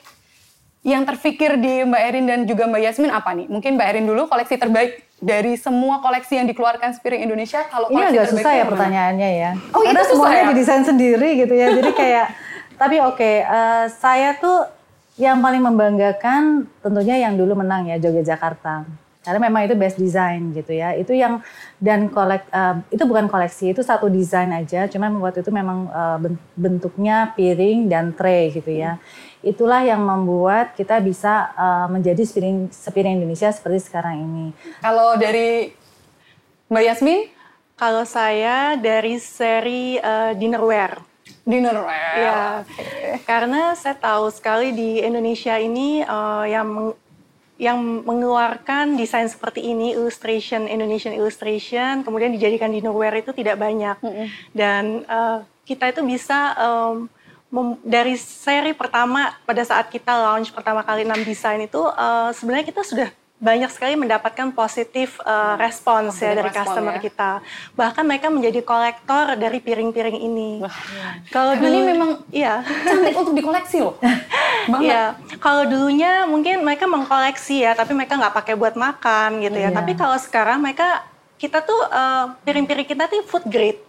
yang 0.87 1.03
terfikir 1.03 1.59
di 1.59 1.83
Mbak 1.83 2.01
Erin 2.07 2.25
dan 2.31 2.39
juga 2.47 2.63
Mbak 2.63 2.79
Yasmin 2.79 3.11
apa 3.11 3.35
nih? 3.35 3.51
Mungkin 3.51 3.75
Mbak 3.75 3.87
Erin 3.91 4.07
dulu 4.07 4.31
koleksi 4.31 4.55
terbaik 4.55 5.03
dari 5.19 5.59
semua 5.59 5.99
koleksi 5.99 6.39
yang 6.39 6.47
dikeluarkan 6.47 6.95
Spiring 6.95 7.27
Indonesia. 7.27 7.67
Kalau 7.67 7.91
Ini 7.91 8.15
agak 8.15 8.31
susah 8.31 8.51
ya 8.55 8.63
mana? 8.63 8.71
pertanyaannya 8.71 9.29
ya. 9.35 9.51
Oh, 9.75 9.83
itu 9.83 9.91
Karena 9.91 10.03
susah 10.07 10.15
semuanya 10.15 10.39
ya? 10.39 10.49
didesain 10.55 10.83
sendiri 10.87 11.29
gitu 11.35 11.53
ya. 11.53 11.67
Jadi 11.75 11.91
kayak, 11.91 12.25
tapi 12.79 13.03
oke, 13.03 13.43
eh, 13.43 13.85
saya 13.91 14.39
tuh 14.39 14.63
yang 15.19 15.43
paling 15.43 15.59
membanggakan 15.59 16.63
tentunya 16.79 17.27
yang 17.27 17.35
dulu 17.35 17.59
menang 17.59 17.91
ya 17.91 17.99
Joget 17.99 18.23
Jakarta. 18.23 18.87
Karena 19.19 19.51
memang 19.51 19.67
itu 19.67 19.75
best 19.75 19.99
design 19.99 20.55
gitu 20.55 20.71
ya. 20.71 20.95
Itu 20.95 21.11
yang 21.11 21.43
dan 21.75 22.07
kolek 22.07 22.47
eh, 22.47 22.75
itu 22.95 23.03
bukan 23.03 23.27
koleksi, 23.27 23.75
itu 23.75 23.83
satu 23.83 24.07
desain 24.07 24.47
aja. 24.55 24.87
Cuma 24.87 25.11
waktu 25.19 25.43
itu 25.43 25.51
memang 25.51 25.91
ben- 26.23 26.39
bentuknya 26.55 27.35
piring 27.35 27.91
dan 27.91 28.15
tray 28.15 28.55
gitu 28.55 28.71
ya. 28.71 28.95
Itulah 29.43 29.83
yang 29.83 29.99
membuat 29.99 30.79
kita 30.79 31.03
bisa 31.03 31.51
eh, 31.53 31.87
menjadi 31.91 32.23
sepiring, 32.23 32.71
sepiring 32.71 33.19
Indonesia 33.19 33.51
seperti 33.51 33.91
sekarang 33.91 34.23
ini. 34.23 34.45
Kalau 34.79 35.19
dari 35.19 35.75
Mbak 36.71 36.83
Yasmin, 36.87 37.19
Kalau 37.79 38.03
saya 38.03 38.75
dari 38.75 39.15
seri 39.23 39.95
uh, 40.03 40.35
dinnerware. 40.35 41.08
Dinnerware. 41.49 42.13
Ya, 42.21 42.41
karena 43.25 43.73
saya 43.73 43.97
tahu 43.97 44.29
sekali 44.29 44.69
di 44.69 45.01
Indonesia 45.01 45.57
ini 45.57 46.05
uh, 46.05 46.45
yang 46.45 46.67
meng- 46.69 46.97
yang 47.59 47.75
mengeluarkan 48.07 48.95
desain 48.95 49.27
seperti 49.27 49.59
ini, 49.59 49.91
illustration, 49.91 50.63
Indonesian 50.63 51.11
illustration, 51.11 52.07
kemudian 52.07 52.31
dijadikan 52.31 52.71
dinnerware 52.71 53.19
itu 53.19 53.35
tidak 53.35 53.59
banyak. 53.59 53.99
Dan 54.55 55.03
uh, 55.11 55.43
kita 55.67 55.91
itu 55.91 55.99
bisa 56.07 56.55
um, 56.55 57.11
dari 57.83 58.15
seri 58.15 58.71
pertama 58.71 59.35
pada 59.43 59.65
saat 59.67 59.91
kita 59.91 60.07
launch 60.07 60.55
pertama 60.55 60.87
kali 60.87 61.03
6 61.03 61.27
desain 61.27 61.59
itu 61.59 61.83
uh, 61.83 62.31
sebenarnya 62.31 62.65
kita 62.71 62.81
sudah 62.85 63.09
banyak 63.39 63.71
sekali 63.71 63.95
mendapatkan 63.95 64.51
positif 64.51 65.15
uh, 65.23 65.55
respons 65.55 66.19
ya 66.19 66.35
dari 66.35 66.51
respon 66.51 66.59
customer 66.59 66.95
ya. 66.99 67.01
kita. 67.07 67.31
Bahkan 67.71 68.03
mereka 68.03 68.27
menjadi 68.27 68.59
kolektor 68.59 69.39
dari 69.39 69.63
piring-piring 69.63 70.19
ini. 70.19 70.59
Kalau 71.31 71.55
dulu 71.55 71.71
ini 71.71 71.83
memang 71.87 72.09
iya 72.35 72.59
cantik 72.67 73.15
untuk 73.15 73.33
dikoleksi 73.33 73.79
loh. 73.81 73.95
Iya. 74.69 75.17
Kalau 75.41 75.65
dulunya 75.65 76.29
mungkin 76.29 76.61
mereka 76.61 76.85
mengkoleksi 76.85 77.65
ya, 77.65 77.73
tapi 77.73 77.95
mereka 77.97 78.19
nggak 78.21 78.35
pakai 78.37 78.53
buat 78.53 78.77
makan 78.77 79.41
gitu 79.41 79.55
ya. 79.57 79.71
Iya. 79.71 79.77
Tapi 79.81 79.97
kalau 79.97 80.13
sekarang 80.19 80.61
mereka 80.61 81.01
kita 81.41 81.63
tuh 81.65 81.79
uh, 81.89 82.37
piring-piring 82.45 82.85
kita 82.85 83.09
tuh 83.09 83.25
food 83.25 83.49
grade 83.49 83.81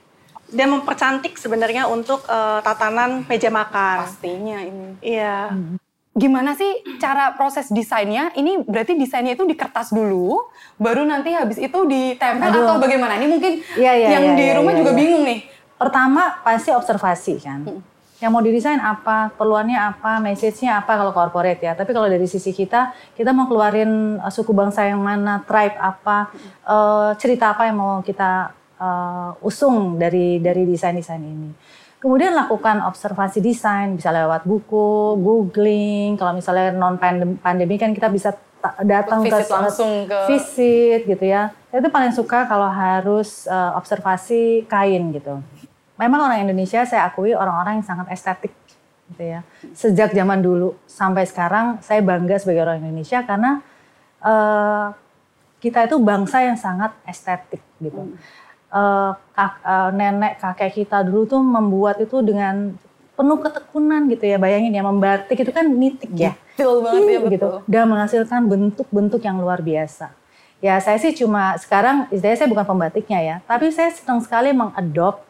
dan 0.48 0.72
mempercantik 0.72 1.36
sebenarnya 1.36 1.84
untuk 1.84 2.24
uh, 2.30 2.64
tatanan 2.64 3.28
meja 3.28 3.52
makan. 3.52 4.08
Pastinya 4.08 4.58
ini. 4.62 4.88
Iya. 5.04 5.52
Hmm 5.52 5.89
gimana 6.11 6.59
sih 6.59 6.83
cara 6.99 7.35
proses 7.38 7.70
desainnya? 7.70 8.35
Ini 8.35 8.66
berarti 8.66 8.99
desainnya 8.99 9.38
itu 9.38 9.46
di 9.46 9.55
kertas 9.55 9.94
dulu, 9.94 10.51
baru 10.77 11.07
nanti 11.07 11.31
habis 11.31 11.59
itu 11.59 11.79
ditempel 11.87 12.51
Aduh. 12.51 12.66
atau 12.66 12.77
bagaimana? 12.83 13.14
Ini 13.18 13.27
mungkin 13.31 13.62
ya, 13.79 13.92
ya, 13.94 14.09
yang 14.18 14.25
ya, 14.35 14.38
di 14.38 14.44
ya, 14.51 14.53
rumah 14.59 14.73
ya, 14.75 14.79
juga 14.83 14.92
ya. 14.94 14.99
bingung 14.99 15.23
nih. 15.23 15.40
Pertama 15.79 16.42
pasti 16.42 16.70
observasi 16.75 17.35
kan. 17.40 17.61
Hmm. 17.64 17.81
Yang 18.20 18.31
mau 18.37 18.42
didesain 18.44 18.83
apa, 18.85 19.33
perluannya 19.33 19.81
apa, 19.81 20.20
message-nya 20.20 20.85
apa 20.85 20.92
kalau 20.92 21.09
corporate 21.16 21.64
ya. 21.64 21.73
Tapi 21.73 21.96
kalau 21.96 22.05
dari 22.05 22.29
sisi 22.29 22.53
kita, 22.53 22.92
kita 23.16 23.33
mau 23.33 23.49
keluarin 23.49 24.20
uh, 24.20 24.29
suku 24.29 24.53
bangsa 24.53 24.85
yang 24.85 25.01
mana, 25.01 25.40
tribe 25.49 25.73
apa, 25.81 26.29
uh, 26.68 27.16
cerita 27.16 27.57
apa 27.57 27.64
yang 27.64 27.81
mau 27.81 28.05
kita 28.05 28.53
uh, 28.77 29.40
usung 29.40 29.96
dari 29.96 30.37
dari 30.37 30.68
desain-desain 30.68 31.16
ini. 31.16 31.80
Kemudian 32.00 32.32
lakukan 32.32 32.80
observasi 32.88 33.44
desain, 33.44 33.92
bisa 33.92 34.08
lewat 34.08 34.48
buku, 34.48 35.20
googling. 35.20 36.16
Kalau 36.16 36.32
misalnya 36.32 36.72
non 36.72 36.96
pandemi 37.44 37.76
kan 37.76 37.92
kita 37.92 38.08
bisa 38.08 38.32
datang 38.80 39.20
visit 39.20 39.48
ke 39.48 39.52
langsung 39.52 40.08
ke 40.08 40.18
visit 40.32 41.04
gitu 41.04 41.24
ya. 41.28 41.52
Itu 41.68 41.92
paling 41.92 42.16
suka 42.16 42.48
kalau 42.48 42.72
harus 42.72 43.44
uh, 43.44 43.76
observasi 43.76 44.64
kain 44.64 45.12
gitu. 45.12 45.44
Memang 46.00 46.32
orang 46.32 46.48
Indonesia 46.48 46.88
saya 46.88 47.04
akui 47.04 47.36
orang-orang 47.36 47.84
yang 47.84 47.86
sangat 47.86 48.08
estetik 48.16 48.56
gitu 49.12 49.36
ya. 49.36 49.44
Sejak 49.76 50.16
zaman 50.16 50.40
dulu 50.40 50.80
sampai 50.88 51.28
sekarang 51.28 51.84
saya 51.84 52.00
bangga 52.00 52.40
sebagai 52.40 52.64
orang 52.64 52.80
Indonesia 52.80 53.20
karena 53.28 53.60
uh, 54.24 54.88
kita 55.60 55.84
itu 55.84 56.00
bangsa 56.00 56.48
yang 56.48 56.56
sangat 56.56 56.96
estetik 57.04 57.60
gitu. 57.76 58.08
Hmm 58.08 58.39
uh, 58.70 59.12
kak, 59.35 59.52
uh, 59.62 59.90
nenek 59.92 60.38
kakek 60.38 60.83
kita 60.83 61.02
dulu 61.04 61.26
tuh 61.26 61.42
membuat 61.42 61.98
itu 61.98 62.22
dengan 62.22 62.74
penuh 63.18 63.37
ketekunan 63.37 64.09
gitu 64.09 64.24
ya 64.24 64.40
bayangin 64.40 64.72
ya 64.72 64.80
membatik 64.80 65.37
itu 65.37 65.52
kan 65.52 65.68
nitik 65.68 66.11
ya. 66.16 66.33
Betul 66.56 66.80
banget 66.85 67.02
ya 67.04 67.18
betul. 67.20 67.30
gitu. 67.37 67.48
dan 67.68 67.85
menghasilkan 67.88 68.40
bentuk-bentuk 68.48 69.20
yang 69.20 69.37
luar 69.37 69.61
biasa. 69.61 70.16
Ya 70.61 70.76
saya 70.80 71.00
sih 71.00 71.12
cuma 71.16 71.56
sekarang 71.56 72.09
istilahnya 72.12 72.38
saya 72.44 72.48
bukan 72.52 72.66
pembatiknya 72.68 73.20
ya 73.20 73.37
tapi 73.44 73.72
saya 73.72 73.92
senang 73.92 74.20
sekali 74.24 74.52
mengadop 74.52 75.24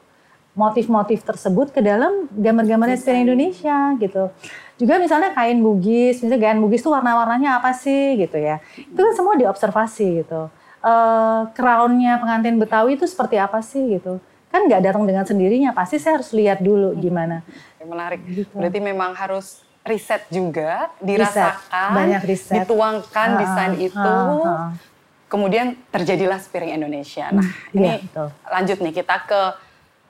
motif-motif 0.59 1.23
tersebut 1.23 1.71
ke 1.71 1.79
dalam 1.79 2.27
gambar-gambar 2.35 2.99
seperti 2.99 3.27
Indonesia 3.27 3.95
gitu. 3.99 4.31
Juga 4.79 4.99
misalnya 4.99 5.31
kain 5.35 5.59
bugis 5.63 6.19
misalnya 6.23 6.51
kain 6.51 6.59
bugis 6.59 6.83
tuh 6.83 6.95
warna-warnanya 6.95 7.63
apa 7.63 7.75
sih 7.75 8.19
gitu 8.19 8.39
ya. 8.39 8.59
Itu 8.75 8.99
kan 8.99 9.15
semua 9.15 9.35
diobservasi 9.39 10.27
gitu 10.27 10.51
uh, 10.85 11.49
crownnya 11.55 12.21
pengantin 12.21 12.57
Betawi 12.61 12.97
itu 12.97 13.07
seperti 13.09 13.37
apa 13.41 13.61
sih 13.65 13.99
gitu? 13.99 14.21
Kan 14.51 14.67
nggak 14.67 14.83
datang 14.83 15.07
dengan 15.07 15.23
sendirinya 15.23 15.71
pasti 15.71 16.03
saya 16.03 16.19
harus 16.21 16.35
lihat 16.35 16.59
dulu 16.61 16.97
gimana. 16.99 17.47
Menarik. 17.81 18.21
Gitu. 18.27 18.51
berarti 18.53 18.81
memang 18.83 19.17
harus 19.17 19.65
riset 19.81 20.29
juga 20.29 20.93
dirasakan 21.01 21.57
riset. 21.57 21.97
banyak 21.97 22.23
riset. 22.29 22.55
dituangkan 22.61 23.29
ha, 23.33 23.39
desain 23.41 23.75
itu 23.81 23.97
ha, 23.97 24.37
ha. 24.45 24.77
kemudian 25.25 25.73
terjadilah 25.89 26.37
Spiring 26.37 26.77
Indonesia. 26.77 27.33
Nah 27.33 27.47
hmm, 27.47 27.77
ini 27.81 27.89
ya, 27.89 28.29
lanjut 28.53 28.79
nih 28.85 28.93
kita 28.93 29.17
ke 29.25 29.41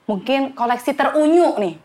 mungkin 0.09 0.51
koleksi 0.51 0.91
terunyu 0.91 1.55
nih. 1.55 1.75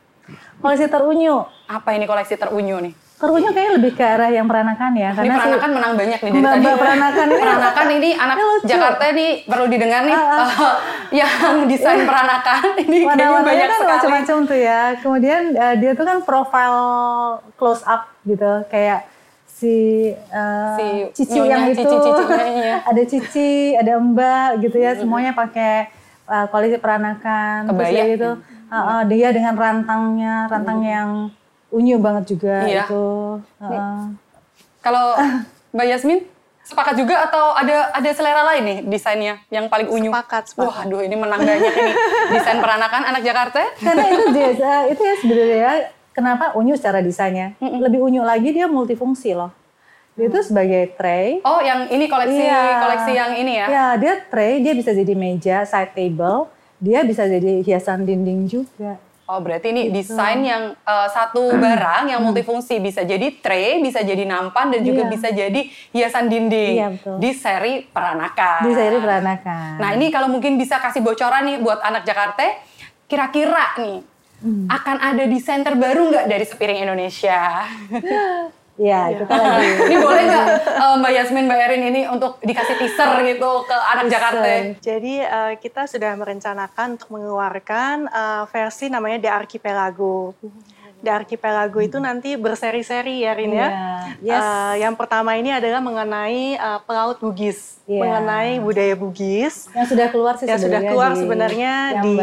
Koleksi 0.59 0.91
terunyu. 0.91 1.47
Apa 1.71 1.95
ini 1.95 2.11
koleksi 2.11 2.35
terunyu 2.35 2.83
nih 2.83 3.06
Keruhnya 3.17 3.49
kayaknya 3.49 3.73
lebih 3.81 3.93
ke 3.97 4.05
arah 4.05 4.29
yang 4.29 4.45
peranakan 4.45 4.93
ya. 4.93 5.11
Karena 5.17 5.25
ini 5.25 5.41
peranakan 5.41 5.71
si, 5.73 5.77
menang 5.81 5.93
banyak 5.97 6.19
nih 6.21 6.31
dari 6.37 6.41
mbak, 6.45 6.53
tadi. 6.53 6.77
Peranakan 6.77 7.25
ini, 7.25 7.41
peranakan 7.41 7.87
ini 7.89 8.11
anak 8.25 8.37
ini 8.37 8.55
Jakarta 8.69 9.05
ini 9.09 9.27
perlu 9.49 9.65
didengar 9.73 10.01
nih. 10.05 10.17
Uh, 10.21 10.37
uh, 10.37 10.75
yang 11.17 11.35
desain 11.65 12.01
peranakan 12.05 12.65
ini 12.77 12.99
kayaknya 13.09 13.41
banyak 13.41 13.69
kan 13.73 13.81
macam-macam 13.89 14.37
tuh 14.45 14.59
ya. 14.61 14.81
Kemudian 15.01 15.43
uh, 15.57 15.75
dia 15.81 15.91
tuh 15.97 16.05
kan 16.05 16.19
profile 16.29 16.81
close 17.57 17.81
up 17.89 18.13
gitu. 18.29 18.53
Kayak 18.69 19.09
si, 19.49 20.13
uh, 20.13 20.77
si 20.77 20.87
cici 21.25 21.41
yang 21.41 21.73
itu. 21.73 21.89
Cici, 21.89 22.11
cici, 22.21 22.37
ada 22.93 23.03
cici, 23.09 23.51
ada 23.81 23.93
mbak 23.97 24.61
gitu 24.61 24.77
ya. 24.77 24.93
Semuanya 24.93 25.33
pakai 25.33 25.89
uh, 26.29 26.53
koalisi 26.53 26.77
peranakan. 26.77 27.73
Kebaya. 27.73 27.97
Terus 27.97 28.13
gitu. 28.13 28.31
Uh, 28.69 28.77
uh, 28.77 29.01
dia 29.09 29.33
dengan 29.33 29.57
rantangnya, 29.57 30.53
rantang 30.53 30.85
yang 30.85 31.11
unyu 31.77 32.01
banget 32.01 32.25
juga 32.33 32.65
iya. 32.65 32.89
itu. 32.89 33.05
Uh. 33.61 34.17
Kalau 34.81 35.19
Mbak 35.77 35.87
Yasmin 35.93 36.25
sepakat 36.67 36.99
juga 36.99 37.31
atau 37.31 37.55
ada 37.55 37.95
ada 37.95 38.11
selera 38.11 38.43
lain 38.43 38.63
nih 38.65 38.79
desainnya 38.89 39.35
yang 39.53 39.69
paling 39.69 39.87
unyu? 39.87 40.11
Sepakat, 40.11 40.51
sepakat. 40.51 40.67
Wah, 40.67 40.77
aduh 40.89 41.01
ini 41.05 41.15
menang 41.15 41.45
banyak 41.45 41.75
ini 41.79 41.93
desain 42.35 42.59
peranakan 42.59 43.03
anak 43.13 43.23
Jakarta. 43.23 43.63
Karena 43.79 44.05
itu 44.11 44.25
dia, 44.35 44.51
itu 44.91 45.03
ya 45.05 45.15
sebenarnya 45.21 45.59
ya, 45.61 45.73
kenapa 46.17 46.57
unyu 46.57 46.75
secara 46.75 47.05
desainnya. 47.05 47.55
Mm 47.61 47.69
-mm. 47.69 47.81
Lebih 47.85 48.01
unyu 48.03 48.23
lagi 48.25 48.51
dia 48.51 48.67
multifungsi 48.67 49.37
loh. 49.37 49.53
Dia 50.17 50.33
itu 50.33 50.41
sebagai 50.49 50.97
tray. 50.97 51.45
Oh, 51.45 51.61
yang 51.61 51.93
ini 51.93 52.09
koleksi 52.09 52.41
iya. 52.41 52.81
koleksi 52.81 53.13
yang 53.13 53.37
ini 53.37 53.53
ya? 53.61 53.67
Ya, 53.69 53.87
dia 54.01 54.15
tray, 54.33 54.65
dia 54.65 54.73
bisa 54.73 54.97
jadi 54.97 55.13
meja, 55.13 55.61
side 55.69 55.93
table, 55.93 56.49
dia 56.81 57.05
bisa 57.05 57.29
jadi 57.29 57.61
hiasan 57.61 58.09
dinding 58.09 58.49
juga. 58.49 58.97
Oh 59.27 59.43
berarti 59.43 59.75
ini 59.75 59.91
desain 59.91 60.39
yang 60.39 60.79
uh, 60.87 61.09
satu 61.11 61.51
barang 61.65 62.15
yang 62.15 62.23
multifungsi 62.23 62.79
bisa 62.79 63.03
jadi 63.03 63.35
tray, 63.43 63.83
bisa 63.83 64.07
jadi 64.07 64.23
nampan 64.23 64.71
dan 64.71 64.87
juga 64.87 65.03
iya. 65.07 65.11
bisa 65.11 65.29
jadi 65.35 65.61
hiasan 65.91 66.31
dinding 66.31 66.75
iya, 66.79 66.89
betul. 66.95 67.19
di 67.19 67.31
seri 67.35 67.75
peranakan. 67.91 68.61
Di 68.63 68.73
seri 68.73 68.97
peranakan. 69.03 69.73
Nah 69.83 69.91
ini 69.99 70.15
kalau 70.15 70.31
mungkin 70.31 70.55
bisa 70.55 70.79
kasih 70.79 71.03
bocoran 71.03 71.43
nih 71.43 71.59
buat 71.59 71.83
anak 71.83 72.07
Jakarta, 72.07 72.55
kira-kira 73.11 73.75
nih 73.83 73.99
hmm. 74.47 74.67
akan 74.71 74.97
ada 75.03 75.25
desain 75.27 75.67
terbaru 75.67 76.15
nggak 76.15 76.27
dari 76.31 76.45
Sepiring 76.47 76.87
Indonesia? 76.87 77.67
Iya, 78.77 79.25
kita 79.25 79.33
lagi. 79.33 79.69
ini 79.89 79.97
boleh 79.97 80.23
nggak 80.29 80.47
uh, 80.69 80.95
Mbak 81.01 81.13
Yasmin, 81.17 81.45
Mbak 81.49 81.61
Erin 81.65 81.83
ini 81.89 82.01
untuk 82.13 82.37
dikasih 82.45 82.77
teaser 82.77 83.09
gitu 83.25 83.51
ke 83.65 83.77
anak. 83.77 84.05
Jakarta? 84.13 84.49
Jadi 84.85 85.15
uh, 85.25 85.53
kita 85.57 85.89
sudah 85.89 86.13
merencanakan 86.15 87.01
untuk 87.01 87.09
mengeluarkan 87.09 88.07
uh, 88.13 88.45
versi 88.53 88.93
namanya 88.93 89.19
The 89.25 89.31
Archipelago. 89.33 90.37
The 91.07 91.15
Archipelago 91.15 91.79
itu 91.79 92.03
nanti 92.03 92.35
berseri-seri 92.35 93.23
ya 93.23 93.39
Rin 93.39 93.55
ya. 93.55 93.63
Yeah. 93.63 93.73
Yes. 94.35 94.43
Uh, 94.43 94.75
yang 94.83 94.99
pertama 94.99 95.39
ini 95.39 95.55
adalah 95.55 95.79
mengenai 95.79 96.59
uh, 96.59 96.83
pelaut 96.83 97.23
Bugis, 97.23 97.79
yeah. 97.87 98.03
mengenai 98.03 98.59
budaya 98.59 98.99
Bugis. 98.99 99.71
Yang 99.71 99.95
sudah 99.95 100.07
keluar 100.11 100.35
sih 100.35 100.51
Yang 100.51 100.67
sudah 100.67 100.81
keluar 100.83 101.15
di, 101.15 101.19
sebenarnya 101.23 101.75
di 102.03 102.17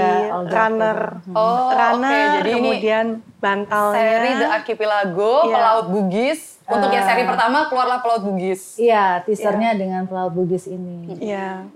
Runner. 0.51 0.99
Oh, 1.31 1.71
Runner, 1.71 2.11
okay. 2.11 2.35
jadi 2.43 2.51
kemudian 2.59 3.05
bantalnya. 3.39 4.03
Seri 4.03 4.31
The 4.35 4.47
Archipelago, 4.51 5.33
yeah. 5.47 5.55
Pelaut 5.55 5.87
Bugis. 5.87 6.41
Untuk 6.67 6.89
uh, 6.91 6.95
yang 6.95 7.05
seri 7.07 7.23
pertama 7.23 7.57
keluarlah 7.71 7.99
Pelaut 8.03 8.23
Bugis. 8.27 8.75
Iya, 8.75 9.23
teasernya 9.23 9.71
yeah. 9.71 9.79
dengan 9.79 10.01
Pelaut 10.11 10.35
Bugis 10.35 10.67
ini. 10.67 11.15
Iya. 11.23 11.71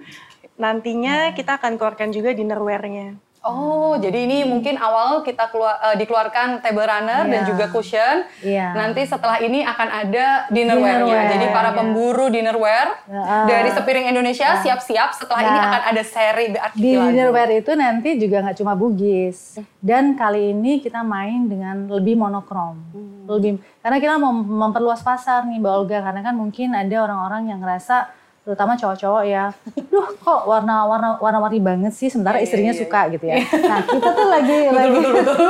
Nantinya 0.59 1.31
yeah. 1.31 1.35
kita 1.37 1.55
akan 1.55 1.79
keluarkan 1.79 2.11
juga 2.11 2.35
dinnerware-nya. 2.35 3.15
Oh, 3.47 3.95
jadi 3.95 4.27
ini 4.27 4.43
mungkin 4.43 4.75
awal 4.75 5.23
kita 5.23 5.47
keluar 5.47 5.79
uh, 5.79 5.95
dikeluarkan 5.95 6.59
table 6.59 6.83
runner 6.83 7.23
yeah. 7.23 7.31
dan 7.31 7.41
iya. 7.41 7.47
juga 7.47 7.65
cushion. 7.71 8.17
Yeah. 8.43 8.75
Nanti 8.75 9.07
setelah 9.07 9.39
ini 9.39 9.63
akan 9.63 9.87
ada 9.87 10.51
dinnerware-nya. 10.51 11.07
Dinner 11.07 11.31
jadi 11.31 11.45
para 11.55 11.71
yeah. 11.71 11.77
pemburu 11.79 12.25
dinnerware 12.27 12.91
uh, 13.07 13.47
dari 13.47 13.71
Sepiring 13.71 14.11
Indonesia 14.11 14.59
siap-siap. 14.59 15.15
Setelah 15.15 15.39
nah, 15.39 15.47
ini 15.47 15.59
akan 15.63 15.81
ada 15.95 16.03
seri 16.03 16.45
The 16.51 16.59
Di 16.75 16.91
dinnerware 16.99 17.63
itu 17.63 17.71
nanti 17.79 18.09
juga 18.19 18.43
nggak 18.43 18.57
cuma 18.59 18.75
Bugis. 18.75 19.63
Dan 19.79 20.19
kali 20.19 20.51
ini 20.51 20.83
kita 20.83 20.99
main 21.07 21.47
dengan 21.47 21.87
lebih 21.87 22.19
monokrom. 22.19 22.75
Hmm. 22.91 23.31
Lebih 23.31 23.63
karena 23.79 23.97
kita 24.03 24.19
mau 24.19 24.35
memperluas 24.35 24.99
pasar 24.99 25.47
nih 25.47 25.63
Mbak 25.63 25.73
Olga 25.79 25.97
karena 26.03 26.21
kan 26.21 26.35
mungkin 26.35 26.75
ada 26.75 26.95
orang-orang 27.07 27.55
yang 27.55 27.63
ngerasa 27.63 28.11
terutama 28.47 28.79
cowok-cowok 28.79 29.23
ya, 29.27 29.51
duh 29.91 30.07
kok 30.23 30.47
warna-warna 30.47 31.19
warna-warni 31.19 31.59
banget 31.59 31.91
sih, 31.91 32.07
sementara 32.07 32.39
yeah, 32.39 32.47
istrinya 32.47 32.71
yeah, 32.71 32.79
suka 32.79 32.99
yeah. 33.03 33.11
gitu 33.11 33.25
ya. 33.27 33.35
Nah 33.43 33.79
kita 33.83 34.09
tuh 34.15 34.27
lagi 34.31 34.57
lagi 34.79 34.99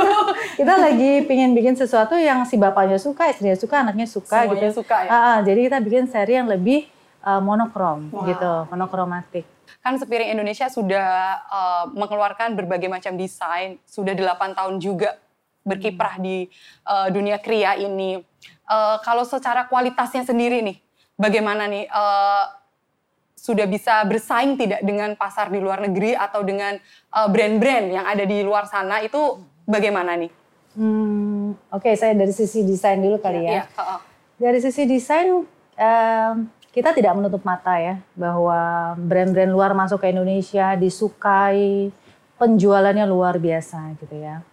kita 0.58 0.74
lagi 0.74 1.10
pingin 1.30 1.54
bikin 1.54 1.78
sesuatu 1.78 2.18
yang 2.18 2.42
si 2.42 2.58
bapaknya 2.58 2.98
suka, 2.98 3.30
istrinya 3.30 3.54
suka, 3.54 3.86
anaknya 3.86 4.10
suka 4.10 4.50
Semuanya 4.50 4.74
gitu. 4.74 4.82
Suka, 4.82 4.96
ya? 5.06 5.10
uh, 5.14 5.38
jadi 5.46 5.60
kita 5.70 5.78
bikin 5.78 6.04
seri 6.10 6.42
yang 6.42 6.50
lebih 6.50 6.90
uh, 7.22 7.38
monokrom 7.38 8.10
wow. 8.10 8.26
gitu, 8.26 8.52
monokromatik. 8.74 9.46
Kan 9.78 9.94
Sepiring 9.94 10.34
Indonesia 10.34 10.66
sudah 10.66 11.38
uh, 11.46 11.84
mengeluarkan 11.94 12.58
berbagai 12.58 12.90
macam 12.90 13.14
desain, 13.14 13.78
sudah 13.86 14.10
8 14.10 14.58
tahun 14.58 14.82
juga 14.82 15.22
berkiprah 15.62 16.18
di 16.18 16.50
uh, 16.82 17.06
dunia 17.14 17.38
kria 17.38 17.78
ini. 17.78 18.18
Uh, 18.66 18.98
kalau 19.06 19.22
secara 19.22 19.70
kualitasnya 19.70 20.26
sendiri 20.26 20.66
nih, 20.66 20.82
bagaimana 21.14 21.70
nih? 21.70 21.86
Uh, 21.86 22.57
sudah 23.38 23.70
bisa 23.70 24.02
bersaing 24.02 24.58
tidak 24.58 24.82
dengan 24.82 25.14
pasar 25.14 25.54
di 25.54 25.62
luar 25.62 25.78
negeri 25.86 26.18
atau 26.18 26.42
dengan 26.42 26.74
brand-brand 27.14 27.86
uh, 27.86 27.94
yang 28.02 28.06
ada 28.10 28.26
di 28.26 28.42
luar 28.42 28.66
sana 28.66 28.98
itu 28.98 29.38
bagaimana 29.62 30.18
nih? 30.18 30.32
Hmm, 30.78 31.54
Oke, 31.74 31.90
okay, 31.90 31.94
saya 31.94 32.14
dari 32.14 32.34
sisi 32.34 32.66
desain 32.66 32.98
dulu 32.98 33.18
kali 33.18 33.46
ya. 33.46 33.62
ya. 33.62 33.64
ya. 33.66 33.96
Dari 34.38 34.58
sisi 34.62 34.86
desain, 34.86 35.42
um, 35.74 36.34
kita 36.70 36.94
tidak 36.94 37.18
menutup 37.18 37.42
mata 37.42 37.74
ya 37.82 37.98
bahwa 38.14 38.94
brand-brand 38.94 39.50
luar 39.50 39.74
masuk 39.74 39.98
ke 39.98 40.14
Indonesia 40.14 40.78
disukai, 40.78 41.90
penjualannya 42.38 43.02
luar 43.10 43.42
biasa 43.42 43.98
gitu 43.98 44.14
ya. 44.14 44.46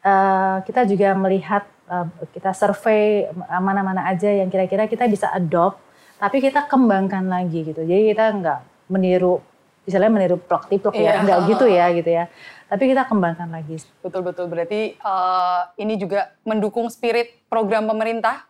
Uh, 0.00 0.62
kita 0.64 0.86
juga 0.86 1.12
melihat 1.18 1.66
uh, 1.90 2.06
kita 2.30 2.54
survei 2.54 3.26
mana-mana 3.60 4.06
aja 4.08 4.30
yang 4.30 4.48
kira-kira 4.48 4.86
kita 4.86 5.10
bisa 5.10 5.26
adopt, 5.34 5.82
tapi 6.20 6.44
kita 6.44 6.68
kembangkan 6.68 7.24
lagi 7.24 7.64
gitu. 7.64 7.80
Jadi 7.80 8.12
kita 8.12 8.24
nggak 8.36 8.60
meniru, 8.92 9.40
misalnya 9.88 10.12
meniru 10.12 10.36
plok-tiplok 10.36 10.92
ya, 10.92 11.16
iya. 11.16 11.24
nggak 11.24 11.38
gitu 11.48 11.64
ya 11.64 11.86
gitu 11.96 12.10
ya. 12.12 12.24
Tapi 12.68 12.84
kita 12.92 13.08
kembangkan 13.08 13.48
lagi. 13.48 13.80
Betul-betul 14.04 14.46
berarti 14.52 15.00
uh, 15.00 15.72
ini 15.80 15.96
juga 15.96 16.36
mendukung 16.44 16.92
spirit 16.92 17.40
program 17.48 17.88
pemerintah 17.88 18.46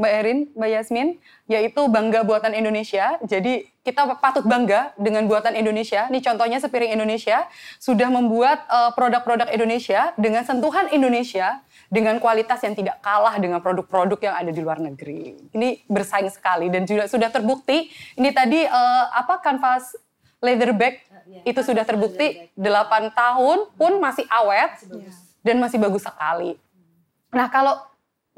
Mbak 0.00 0.12
Erin, 0.16 0.38
Mbak 0.56 0.70
Yasmin, 0.72 1.08
yaitu 1.44 1.84
bangga 1.92 2.24
buatan 2.24 2.56
Indonesia. 2.56 3.20
Jadi 3.20 3.68
kita 3.84 4.08
patut 4.16 4.48
bangga 4.48 4.96
dengan 4.96 5.28
buatan 5.28 5.52
Indonesia. 5.52 6.08
Ini 6.08 6.24
contohnya 6.24 6.56
sepiring 6.56 6.96
Indonesia 6.96 7.44
sudah 7.76 8.08
membuat 8.08 8.64
eh, 8.64 8.90
produk-produk 8.96 9.52
uh, 9.52 9.54
Indonesia 9.54 10.16
dengan 10.16 10.40
sentuhan 10.48 10.88
Indonesia 10.88 11.60
dengan 11.90 12.22
kualitas 12.22 12.62
yang 12.62 12.78
tidak 12.78 13.02
kalah 13.02 13.34
dengan 13.42 13.58
produk-produk 13.58 14.30
yang 14.30 14.34
ada 14.38 14.50
di 14.54 14.60
luar 14.62 14.78
negeri. 14.78 15.50
Ini 15.50 15.90
bersaing 15.90 16.30
sekali 16.30 16.70
dan 16.70 16.86
juga 16.86 17.10
sudah 17.10 17.26
terbukti. 17.34 17.90
Ini 18.14 18.30
tadi 18.30 18.62
uh, 18.62 19.04
apa 19.10 19.42
kanvas 19.42 19.98
leather 20.38 20.70
bag 20.70 21.02
iya. 21.26 21.42
itu 21.50 21.60
sudah 21.60 21.82
terbukti 21.82 22.48
8 22.54 23.10
tahun 23.12 23.58
pun 23.74 23.92
masih 23.98 24.24
awet 24.30 24.86
dan 25.42 25.58
masih 25.58 25.82
bagus 25.82 26.06
sekali. 26.06 26.54
Nah 27.34 27.50
kalau 27.50 27.74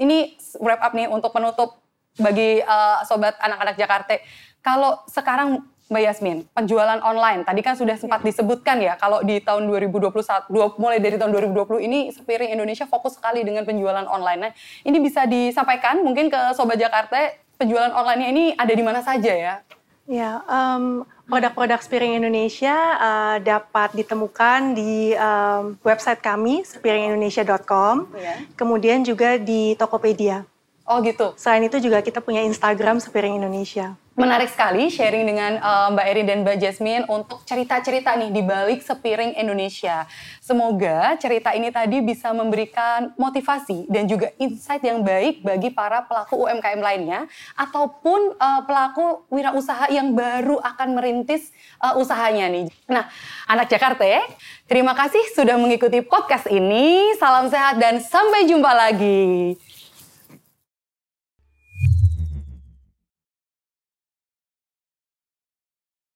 ini 0.01 0.35
wrap 0.59 0.81
up 0.81 0.97
nih 0.97 1.07
untuk 1.07 1.31
penutup 1.31 1.77
bagi 2.17 2.65
uh, 2.65 3.05
sobat 3.05 3.37
anak-anak 3.37 3.77
Jakarta. 3.77 4.17
Kalau 4.65 5.05
sekarang 5.13 5.61
Mbak 5.93 6.03
Yasmin, 6.09 6.39
penjualan 6.57 6.97
online 7.05 7.45
tadi 7.45 7.61
kan 7.61 7.77
sudah 7.77 8.01
sempat 8.01 8.25
ya. 8.25 8.33
disebutkan 8.33 8.81
ya 8.81 8.97
kalau 8.97 9.21
di 9.21 9.45
tahun 9.45 9.69
2021 9.69 10.49
mulai 10.81 10.97
dari 11.05 11.21
tahun 11.21 11.37
2020 11.37 11.85
ini 11.85 12.09
Sepiring 12.09 12.49
Indonesia 12.49 12.89
fokus 12.89 13.21
sekali 13.21 13.45
dengan 13.45 13.69
penjualan 13.69 14.09
online. 14.09 14.41
Nah, 14.49 14.53
ini 14.89 14.97
bisa 15.05 15.29
disampaikan 15.29 16.01
mungkin 16.01 16.33
ke 16.33 16.41
sobat 16.57 16.81
Jakarta 16.81 17.37
penjualan 17.61 17.93
online 17.93 18.23
ini 18.33 18.45
ada 18.57 18.73
di 18.73 18.81
mana 18.81 19.05
saja 19.05 19.37
ya? 19.37 19.55
Ya, 20.09 20.43
um, 20.51 21.07
produk-produk 21.31 21.79
Spiring 21.79 22.19
Indonesia 22.19 22.75
uh, 22.99 23.37
dapat 23.39 23.95
ditemukan 23.95 24.75
di 24.75 25.15
um, 25.15 25.79
website 25.87 26.19
kami 26.19 26.67
spiringindonesia.com, 26.67 28.11
yeah. 28.19 28.43
kemudian 28.59 29.07
juga 29.07 29.39
di 29.39 29.79
Tokopedia. 29.79 30.43
Oh 30.83 30.99
gitu. 31.07 31.39
Selain 31.39 31.63
itu 31.63 31.79
juga 31.79 32.03
kita 32.03 32.19
punya 32.19 32.43
Instagram 32.43 32.99
Spiring 32.99 33.39
Indonesia. 33.39 33.95
Menarik 34.13 34.53
sekali 34.53 34.93
sharing 34.93 35.25
dengan 35.25 35.57
uh, 35.57 35.89
Mbak 35.89 36.07
Erin 36.13 36.27
dan 36.29 36.39
Mbak 36.45 36.57
Jasmine 36.61 37.09
untuk 37.09 37.49
cerita-cerita 37.49 38.13
nih 38.13 38.29
di 38.29 38.45
balik 38.45 38.85
sepiring 38.85 39.33
Indonesia. 39.41 40.05
Semoga 40.37 41.17
cerita 41.17 41.57
ini 41.57 41.73
tadi 41.73 42.05
bisa 42.05 42.29
memberikan 42.37 43.17
motivasi 43.17 43.89
dan 43.89 44.05
juga 44.05 44.29
insight 44.37 44.85
yang 44.85 45.01
baik 45.01 45.41
bagi 45.41 45.73
para 45.73 46.05
pelaku 46.05 46.45
UMKM 46.45 46.85
lainnya 46.85 47.25
ataupun 47.57 48.37
uh, 48.37 48.61
pelaku 48.69 49.25
wirausaha 49.33 49.89
yang 49.89 50.13
baru 50.13 50.61
akan 50.61 50.93
merintis 50.93 51.49
uh, 51.81 51.97
usahanya 51.97 52.53
nih. 52.53 52.69
Nah, 52.93 53.09
anak 53.49 53.73
Jakarta 53.73 54.05
ya, 54.05 54.21
terima 54.69 54.93
kasih 54.93 55.25
sudah 55.33 55.57
mengikuti 55.57 56.05
podcast 56.05 56.53
ini. 56.53 57.17
Salam 57.17 57.49
sehat 57.49 57.81
dan 57.81 57.97
sampai 57.97 58.45
jumpa 58.45 58.77
lagi. 58.77 59.57